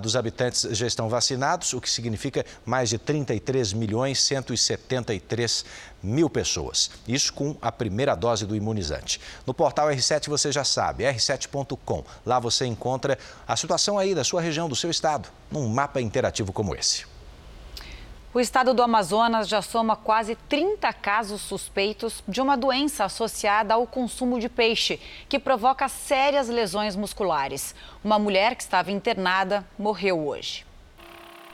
[0.00, 5.64] dos habitantes já estão vacinados, o que significa mais de 33 milhões 173
[6.02, 6.90] mil pessoas.
[7.06, 9.18] Isso com a primeira dose do imunizante.
[9.46, 12.04] No portal R7 você já sabe, r7.com.
[12.26, 16.52] Lá você encontra a situação aí da sua região, do seu estado, num mapa interativo
[16.52, 17.11] como esse.
[18.34, 23.86] O estado do Amazonas já soma quase 30 casos suspeitos de uma doença associada ao
[23.86, 27.74] consumo de peixe, que provoca sérias lesões musculares.
[28.02, 30.64] Uma mulher que estava internada morreu hoje.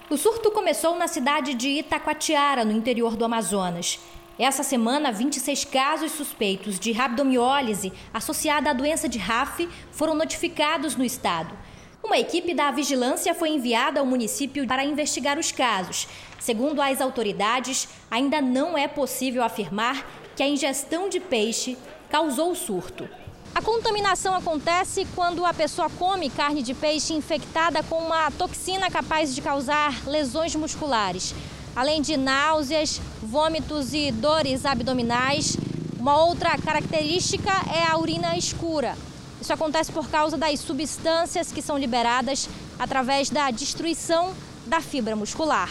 [0.08, 3.98] O surto começou na cidade de Itacoatiara, no interior do Amazonas.
[4.38, 11.04] Essa semana, 26 casos suspeitos de rabdomiólise associada à doença de RAF foram notificados no
[11.04, 11.58] estado.
[12.02, 16.08] Uma equipe da vigilância foi enviada ao município para investigar os casos.
[16.38, 21.76] Segundo as autoridades, ainda não é possível afirmar que a ingestão de peixe
[22.08, 23.08] causou o surto.
[23.54, 29.34] A contaminação acontece quando a pessoa come carne de peixe infectada com uma toxina capaz
[29.34, 31.34] de causar lesões musculares.
[31.74, 35.56] Além de náuseas, vômitos e dores abdominais,
[35.98, 38.96] uma outra característica é a urina escura.
[39.40, 44.34] Isso acontece por causa das substâncias que são liberadas através da destruição
[44.66, 45.70] da fibra muscular.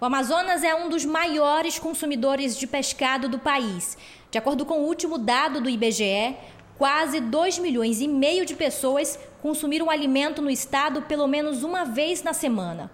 [0.00, 3.98] O Amazonas é um dos maiores consumidores de pescado do país.
[4.30, 6.36] De acordo com o último dado do IBGE,
[6.78, 12.22] quase 2 milhões e meio de pessoas consumiram alimento no estado pelo menos uma vez
[12.22, 12.88] na semana.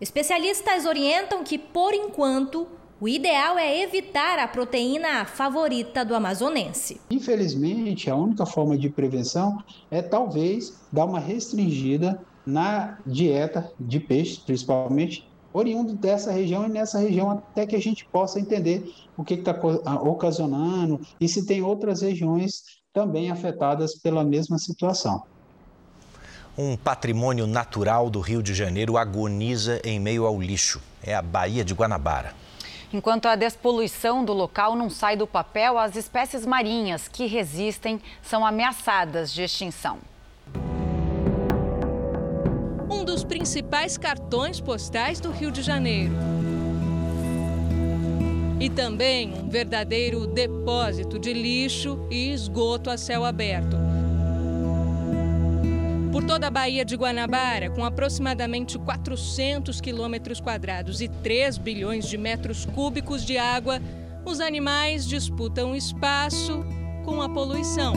[0.00, 2.66] Especialistas orientam que, por enquanto,
[3.00, 7.00] o ideal é evitar a proteína favorita do amazonense.
[7.10, 14.40] Infelizmente, a única forma de prevenção é talvez dar uma restringida na dieta de peixe,
[14.44, 19.34] principalmente, oriundo dessa região e nessa região até que a gente possa entender o que
[19.34, 19.52] está
[20.02, 25.22] ocasionando e se tem outras regiões também afetadas pela mesma situação.
[26.56, 30.80] Um patrimônio natural do Rio de Janeiro agoniza em meio ao lixo.
[31.00, 32.34] É a Baía de Guanabara.
[32.92, 38.46] Enquanto a despoluição do local não sai do papel, as espécies marinhas que resistem são
[38.46, 39.98] ameaçadas de extinção.
[42.90, 46.14] Um dos principais cartões postais do Rio de Janeiro.
[48.58, 53.87] E também um verdadeiro depósito de lixo e esgoto a céu aberto.
[56.28, 62.66] Toda a Baía de Guanabara, com aproximadamente 400 quilômetros quadrados e 3 bilhões de metros
[62.66, 63.80] cúbicos de água,
[64.26, 66.62] os animais disputam espaço
[67.02, 67.94] com a poluição.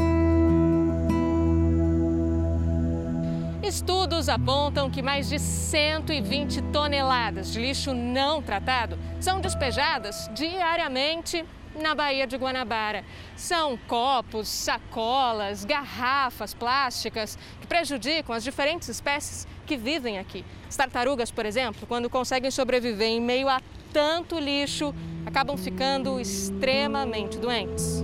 [3.61, 11.45] Estudos apontam que mais de 120 toneladas de lixo não tratado são despejadas diariamente
[11.75, 13.03] na Baía de Guanabara.
[13.35, 20.43] São copos, sacolas, garrafas plásticas que prejudicam as diferentes espécies que vivem aqui.
[20.67, 23.61] As tartarugas, por exemplo, quando conseguem sobreviver em meio a
[23.93, 24.93] tanto lixo,
[25.25, 28.03] acabam ficando extremamente doentes.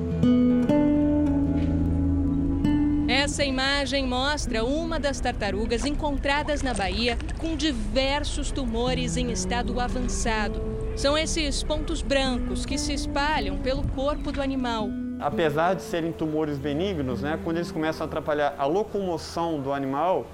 [3.07, 10.76] Essa imagem mostra uma das tartarugas encontradas na Bahia com diversos tumores em estado avançado.
[10.97, 14.89] São esses pontos brancos que se espalham pelo corpo do animal.
[15.19, 20.25] Apesar de serem tumores benignos, né, quando eles começam a atrapalhar a locomoção do animal,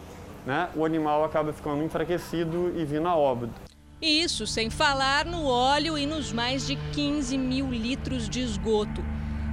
[0.45, 3.59] né, o animal acaba ficando enfraquecido e vindo a óbito.
[4.01, 9.03] Isso sem falar no óleo e nos mais de 15 mil litros de esgoto.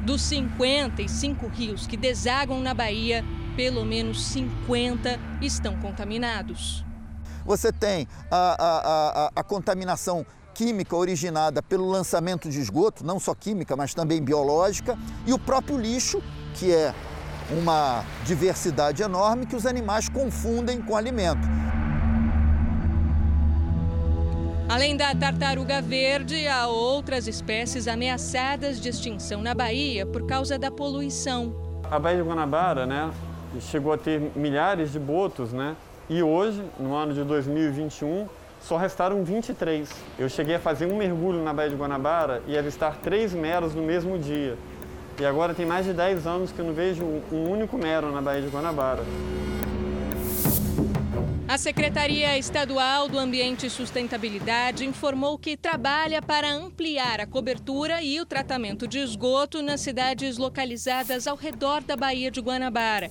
[0.04, 3.24] Dos 55 rios que desaguam na Bahia,
[3.56, 6.84] pelo menos 50 estão contaminados.
[7.44, 10.24] Você tem a, a, a, a contaminação
[10.54, 15.78] química originada pelo lançamento de esgoto, não só química, mas também biológica, e o próprio
[15.78, 16.22] lixo,
[16.54, 16.94] que é
[17.50, 21.46] uma diversidade enorme que os animais confundem com alimento.
[24.68, 30.70] Além da tartaruga verde, há outras espécies ameaçadas de extinção na Bahia por causa da
[30.70, 31.52] poluição.
[31.90, 33.10] A Baía de Guanabara, né,
[33.60, 35.74] chegou a ter milhares de botos, né?
[36.08, 38.28] E hoje, no ano de 2021,
[38.60, 39.88] só restaram 23.
[40.18, 43.82] Eu cheguei a fazer um mergulho na Baía de Guanabara e avistar três meros no
[43.82, 44.56] mesmo dia.
[45.18, 48.22] E agora tem mais de 10 anos que eu não vejo um único mero na
[48.22, 49.02] Baía de Guanabara.
[51.50, 58.20] A Secretaria Estadual do Ambiente e Sustentabilidade informou que trabalha para ampliar a cobertura e
[58.20, 63.10] o tratamento de esgoto nas cidades localizadas ao redor da Baía de Guanabara.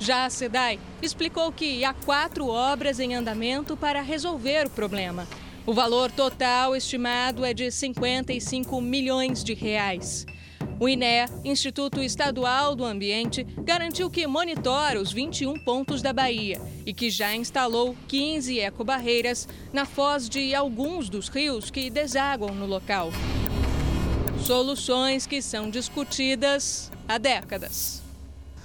[0.00, 5.28] Já a SEDAI explicou que há quatro obras em andamento para resolver o problema.
[5.66, 10.24] O valor total estimado é de 55 milhões de reais.
[10.80, 16.94] O INEA, Instituto Estadual do Ambiente, garantiu que monitora os 21 pontos da Bahia e
[16.94, 23.12] que já instalou 15 ecobarreiras na foz de alguns dos rios que desaguam no local.
[24.46, 28.09] Soluções que são discutidas há décadas.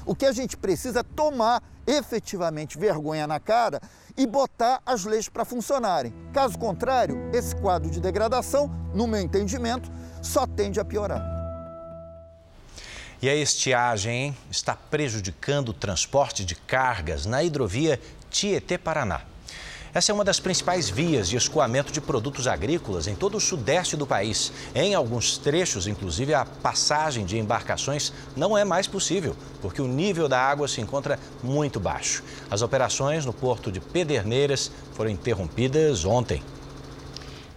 [0.06, 3.82] O que a gente precisa é tomar efetivamente vergonha na cara
[4.16, 6.14] e botar as leis para funcionarem.
[6.32, 9.92] Caso contrário, esse quadro de degradação, no meu entendimento,
[10.22, 11.24] só tende a piorar.
[13.22, 18.00] E a estiagem está prejudicando o transporte de cargas na hidrovia
[18.30, 19.22] Tietê-Paraná.
[19.96, 23.96] Essa é uma das principais vias de escoamento de produtos agrícolas em todo o sudeste
[23.96, 24.52] do país.
[24.76, 30.28] Em alguns trechos, inclusive, a passagem de embarcações não é mais possível, porque o nível
[30.28, 32.26] da água se encontra muito baixo.
[32.52, 36.44] As operações no porto de Pederneiras foram interrompidas ontem.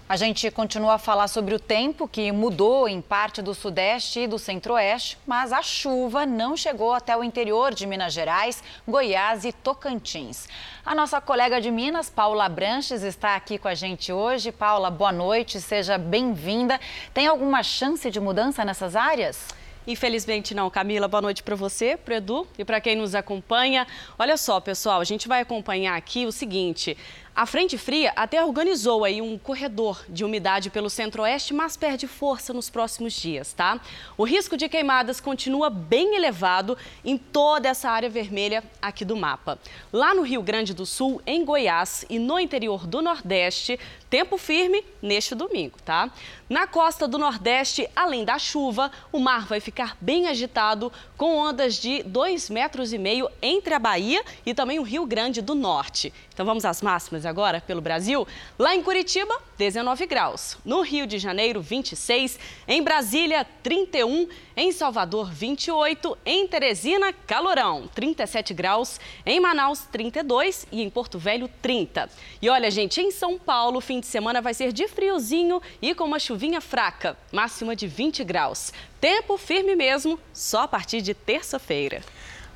[0.08, 4.26] A gente continua a falar sobre o tempo que mudou em parte do Sudeste e
[4.26, 9.52] do Centro-Oeste, mas a chuva não chegou até o interior de Minas Gerais, Goiás e
[9.52, 10.48] Tocantins.
[10.82, 14.50] A nossa colega de Minas, Paula Branches, está aqui com a gente hoje.
[14.50, 16.80] Paula, boa noite, seja bem-vinda.
[17.12, 19.46] Tem alguma chance de mudança nessas áreas?
[19.88, 21.08] Infelizmente não, Camila.
[21.08, 23.86] Boa noite para você, para Edu e para quem nos acompanha.
[24.18, 26.94] Olha só, pessoal, a gente vai acompanhar aqui o seguinte:
[27.38, 32.52] a frente fria até organizou aí um corredor de umidade pelo centro-oeste, mas perde força
[32.52, 33.80] nos próximos dias, tá?
[34.16, 39.56] O risco de queimadas continua bem elevado em toda essa área vermelha aqui do mapa.
[39.92, 43.78] Lá no Rio Grande do Sul, em Goiás e no interior do Nordeste,
[44.10, 46.10] tempo firme neste domingo, tá?
[46.48, 51.74] Na costa do Nordeste, além da chuva, o mar vai ficar bem agitado, com ondas
[51.74, 56.12] de 2,5 metros e meio entre a Bahia e também o Rio Grande do Norte.
[56.38, 58.24] Então vamos às máximas agora pelo Brasil.
[58.56, 60.56] Lá em Curitiba, 19 graus.
[60.64, 62.38] No Rio de Janeiro, 26.
[62.68, 64.28] Em Brasília, 31.
[64.56, 66.16] Em Salvador, 28.
[66.24, 69.00] Em Teresina, calorão, 37 graus.
[69.26, 70.64] Em Manaus, 32.
[70.70, 72.08] E em Porto Velho, 30.
[72.40, 76.04] E olha, gente, em São Paulo, fim de semana vai ser de friozinho e com
[76.04, 77.18] uma chuvinha fraca.
[77.32, 78.72] Máxima de 20 graus.
[79.00, 82.00] Tempo firme mesmo, só a partir de terça-feira.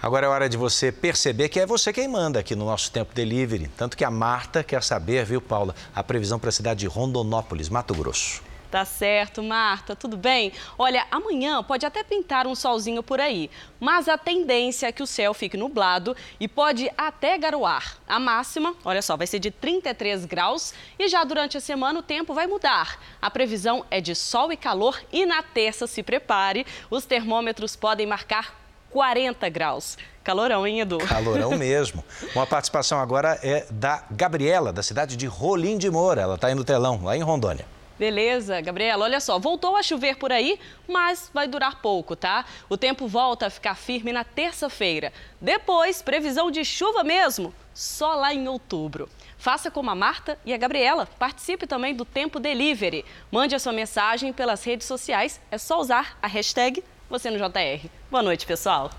[0.03, 3.15] Agora é hora de você perceber que é você quem manda aqui no nosso Tempo
[3.15, 3.69] Delivery.
[3.77, 7.69] Tanto que a Marta quer saber, viu, Paula, a previsão para a cidade de Rondonópolis,
[7.69, 8.43] Mato Grosso.
[8.69, 10.53] Tá certo, Marta, tudo bem?
[10.77, 13.49] Olha, amanhã pode até pintar um solzinho por aí,
[13.79, 17.97] mas a tendência é que o céu fique nublado e pode até garoar.
[18.09, 22.03] A máxima, olha só, vai ser de 33 graus e já durante a semana o
[22.03, 22.99] tempo vai mudar.
[23.21, 28.05] A previsão é de sol e calor e na terça se prepare, os termômetros podem
[28.05, 28.62] marcar
[28.93, 29.97] 40 graus.
[30.23, 30.99] Calorão, hein, Edu?
[30.99, 32.05] Calorão mesmo.
[32.35, 36.21] Uma participação agora é da Gabriela, da cidade de Rolim de Moura.
[36.21, 37.67] Ela está aí no telão, lá em Rondônia.
[37.99, 39.05] Beleza, Gabriela.
[39.05, 42.45] Olha só, voltou a chover por aí, mas vai durar pouco, tá?
[42.69, 45.13] O tempo volta a ficar firme na terça-feira.
[45.41, 49.09] Depois, previsão de chuva mesmo, só lá em outubro.
[49.39, 51.07] Faça como a Marta e a Gabriela.
[51.19, 53.05] Participe também do Tempo Delivery.
[53.31, 55.41] Mande a sua mensagem pelas redes sociais.
[55.51, 56.83] É só usar a hashtag
[57.13, 57.87] você no JR.
[58.11, 58.91] Boa noite, pessoal.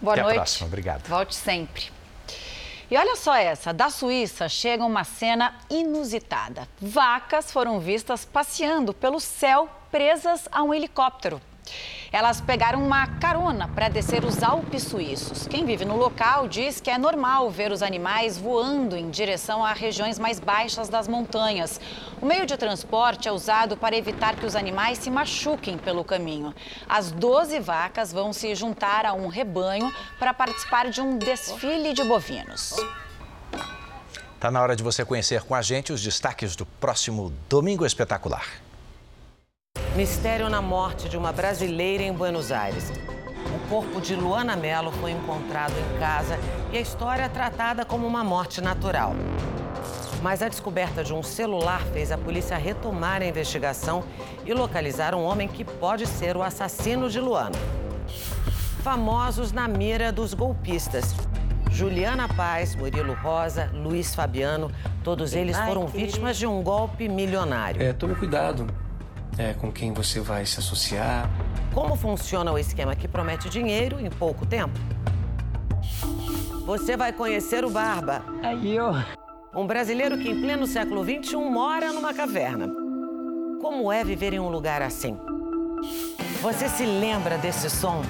[0.00, 0.34] Boa Até noite.
[0.34, 0.66] a próxima.
[0.66, 1.06] Obrigado.
[1.06, 1.92] Volte sempre.
[2.90, 6.68] E olha só essa, da Suíça chega uma cena inusitada.
[6.80, 11.40] Vacas foram vistas passeando pelo céu presas a um helicóptero.
[12.12, 15.46] Elas pegaram uma carona para descer os Alpes suíços.
[15.46, 19.72] Quem vive no local diz que é normal ver os animais voando em direção a
[19.72, 21.80] regiões mais baixas das montanhas.
[22.20, 26.54] O meio de transporte é usado para evitar que os animais se machuquem pelo caminho.
[26.86, 32.04] As 12 vacas vão se juntar a um rebanho para participar de um desfile de
[32.04, 32.76] bovinos.
[34.38, 38.44] Tá na hora de você conhecer com a gente os destaques do próximo Domingo Espetacular.
[39.96, 42.90] Mistério na morte de uma brasileira em Buenos Aires.
[43.54, 46.38] O corpo de Luana Mello foi encontrado em casa
[46.72, 49.14] e a história é tratada como uma morte natural.
[50.22, 54.02] Mas a descoberta de um celular fez a polícia retomar a investigação
[54.46, 57.58] e localizar um homem que pode ser o assassino de Luana.
[58.82, 61.14] Famosos na mira dos golpistas.
[61.70, 64.72] Juliana Paz, Murilo Rosa, Luiz Fabiano,
[65.04, 67.82] todos eles foram vítimas de um golpe milionário.
[67.82, 68.66] É, tome cuidado
[69.38, 71.28] é, com quem você vai se associar.
[71.72, 74.78] Como funciona o esquema que promete dinheiro em pouco tempo?
[76.64, 78.22] Você vai conhecer o Barba.
[78.42, 78.92] Aí eu.
[79.54, 82.68] Um brasileiro que, em pleno século XXI, mora numa caverna.
[83.60, 85.18] Como é viver em um lugar assim?
[86.40, 88.02] Você se lembra desse som?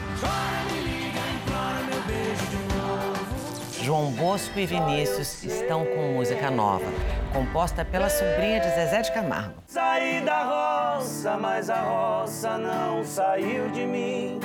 [3.83, 6.87] João Bosco e Vinícius estão com música nova,
[7.33, 9.55] composta pela sobrinha de Zezé de Camargo.
[9.67, 14.39] Saí da roça, mas a roça não saiu de mim.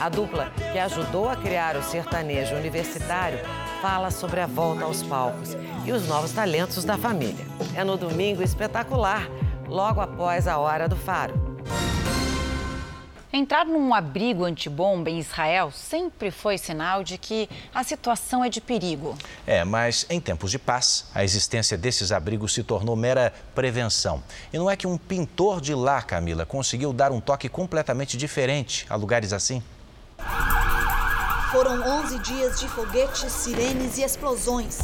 [0.00, 3.40] A dupla, que ajudou a criar o sertanejo universitário,
[3.82, 7.44] fala sobre a volta aos palcos e os novos talentos da família.
[7.74, 9.28] É no domingo espetacular,
[9.66, 11.43] logo após a hora do faro.
[13.36, 18.60] Entrar num abrigo antibomba em Israel sempre foi sinal de que a situação é de
[18.60, 19.18] perigo.
[19.44, 24.22] É, mas em tempos de paz, a existência desses abrigos se tornou mera prevenção.
[24.52, 28.86] E não é que um pintor de lá, Camila, conseguiu dar um toque completamente diferente
[28.88, 29.60] a lugares assim?
[31.50, 34.78] Foram 11 dias de foguetes, sirenes e explosões.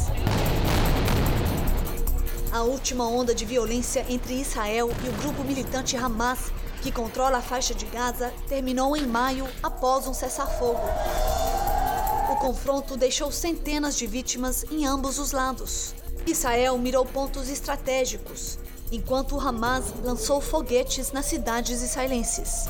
[2.51, 7.41] A última onda de violência entre Israel e o grupo militante Hamas, que controla a
[7.41, 10.81] faixa de Gaza, terminou em maio após um cessar-fogo.
[12.31, 15.93] O confronto deixou centenas de vítimas em ambos os lados.
[16.25, 18.57] Israel mirou pontos estratégicos,
[18.91, 22.65] enquanto o Hamas lançou foguetes nas cidades israelenses.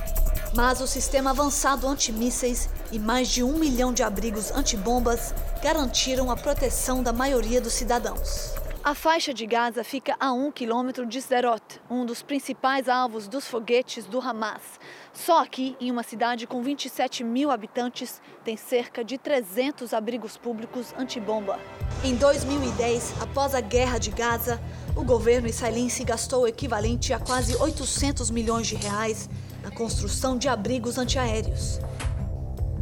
[0.53, 5.33] Mas o sistema avançado antimísseis e mais de um milhão de abrigos antibombas
[5.63, 8.60] garantiram a proteção da maioria dos cidadãos.
[8.83, 13.45] A faixa de Gaza fica a um quilômetro de Sderot, um dos principais alvos dos
[13.47, 14.79] foguetes do Hamas.
[15.13, 20.95] Só aqui, em uma cidade com 27 mil habitantes, tem cerca de 300 abrigos públicos
[20.97, 21.59] antibomba.
[22.03, 24.59] Em 2010, após a guerra de Gaza,
[24.95, 29.29] o governo israelense gastou o equivalente a quase 800 milhões de reais
[29.61, 31.79] na construção de abrigos antiaéreos.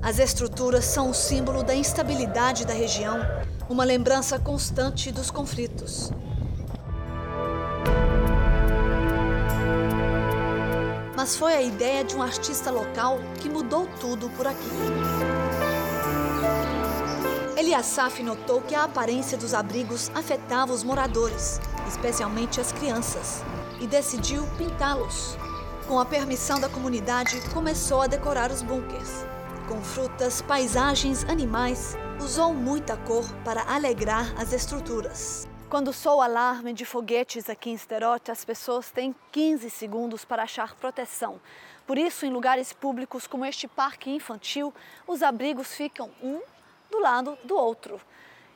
[0.02, 3.20] As estruturas são o símbolo da instabilidade da região,
[3.70, 6.10] uma lembrança constante dos conflitos.
[11.18, 14.70] Mas foi a ideia de um artista local que mudou tudo por aqui.
[17.58, 23.44] Eliasaf notou que a aparência dos abrigos afetava os moradores, especialmente as crianças,
[23.82, 25.38] e decidiu pintá-los.
[25.90, 29.29] Com a permissão da comunidade, começou a decorar os bunkers.
[29.70, 35.48] Com frutas, paisagens, animais, usou muita cor para alegrar as estruturas.
[35.70, 40.42] Quando soa o alarme de foguetes aqui em Sterot, as pessoas têm 15 segundos para
[40.42, 41.40] achar proteção.
[41.86, 44.74] Por isso, em lugares públicos como este parque infantil,
[45.06, 46.42] os abrigos ficam um
[46.90, 48.02] do lado do outro.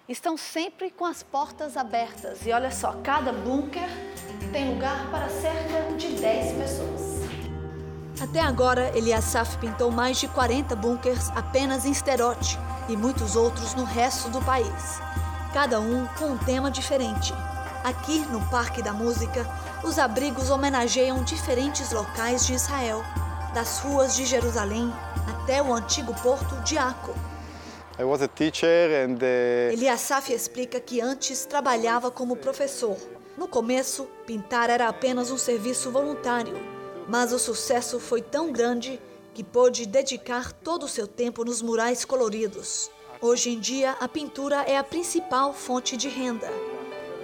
[0.09, 3.87] Estão sempre com as portas abertas e olha só, cada bunker
[4.51, 7.12] tem lugar para cerca de 10 pessoas.
[8.23, 12.57] Até agora, Eliasaf pintou mais de 40 bunkers apenas em Sterot
[12.87, 15.01] e muitos outros no resto do país,
[15.53, 17.33] cada um com um tema diferente.
[17.83, 19.45] Aqui, no Parque da Música,
[19.83, 23.03] os abrigos homenageiam diferentes locais de Israel,
[23.53, 24.89] das ruas de Jerusalém
[25.27, 27.13] até o antigo porto de Aco.
[27.99, 29.73] I was a teacher and, uh...
[29.73, 32.95] Eliasaf explica que antes trabalhava como professor.
[33.37, 36.55] No começo, pintar era apenas um serviço voluntário,
[37.07, 38.99] mas o sucesso foi tão grande
[39.33, 42.89] que pôde dedicar todo o seu tempo nos murais coloridos.
[43.21, 46.49] Hoje em dia, a pintura é a principal fonte de renda.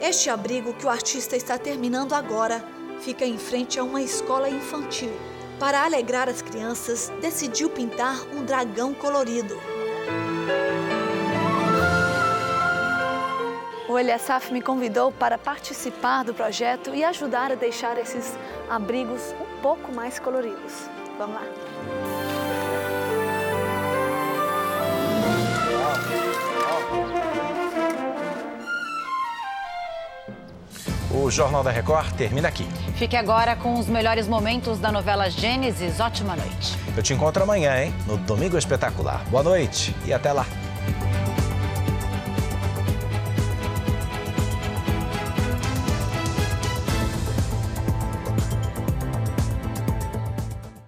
[0.01, 2.63] Este abrigo que o artista está terminando agora
[3.01, 5.11] fica em frente a uma escola infantil.
[5.59, 9.57] Para alegrar as crianças, decidiu pintar um dragão colorido.
[13.89, 18.37] O Eliasaf me convidou para participar do projeto e ajudar a deixar esses
[18.69, 20.89] abrigos um pouco mais coloridos.
[21.17, 21.43] Vamos lá.
[31.11, 32.65] O Jornal da Record termina aqui.
[32.95, 35.99] Fique agora com os melhores momentos da novela Gênesis.
[35.99, 36.77] Ótima noite.
[36.95, 37.93] Eu te encontro amanhã, hein?
[38.05, 39.23] No Domingo Espetacular.
[39.29, 40.45] Boa noite e até lá.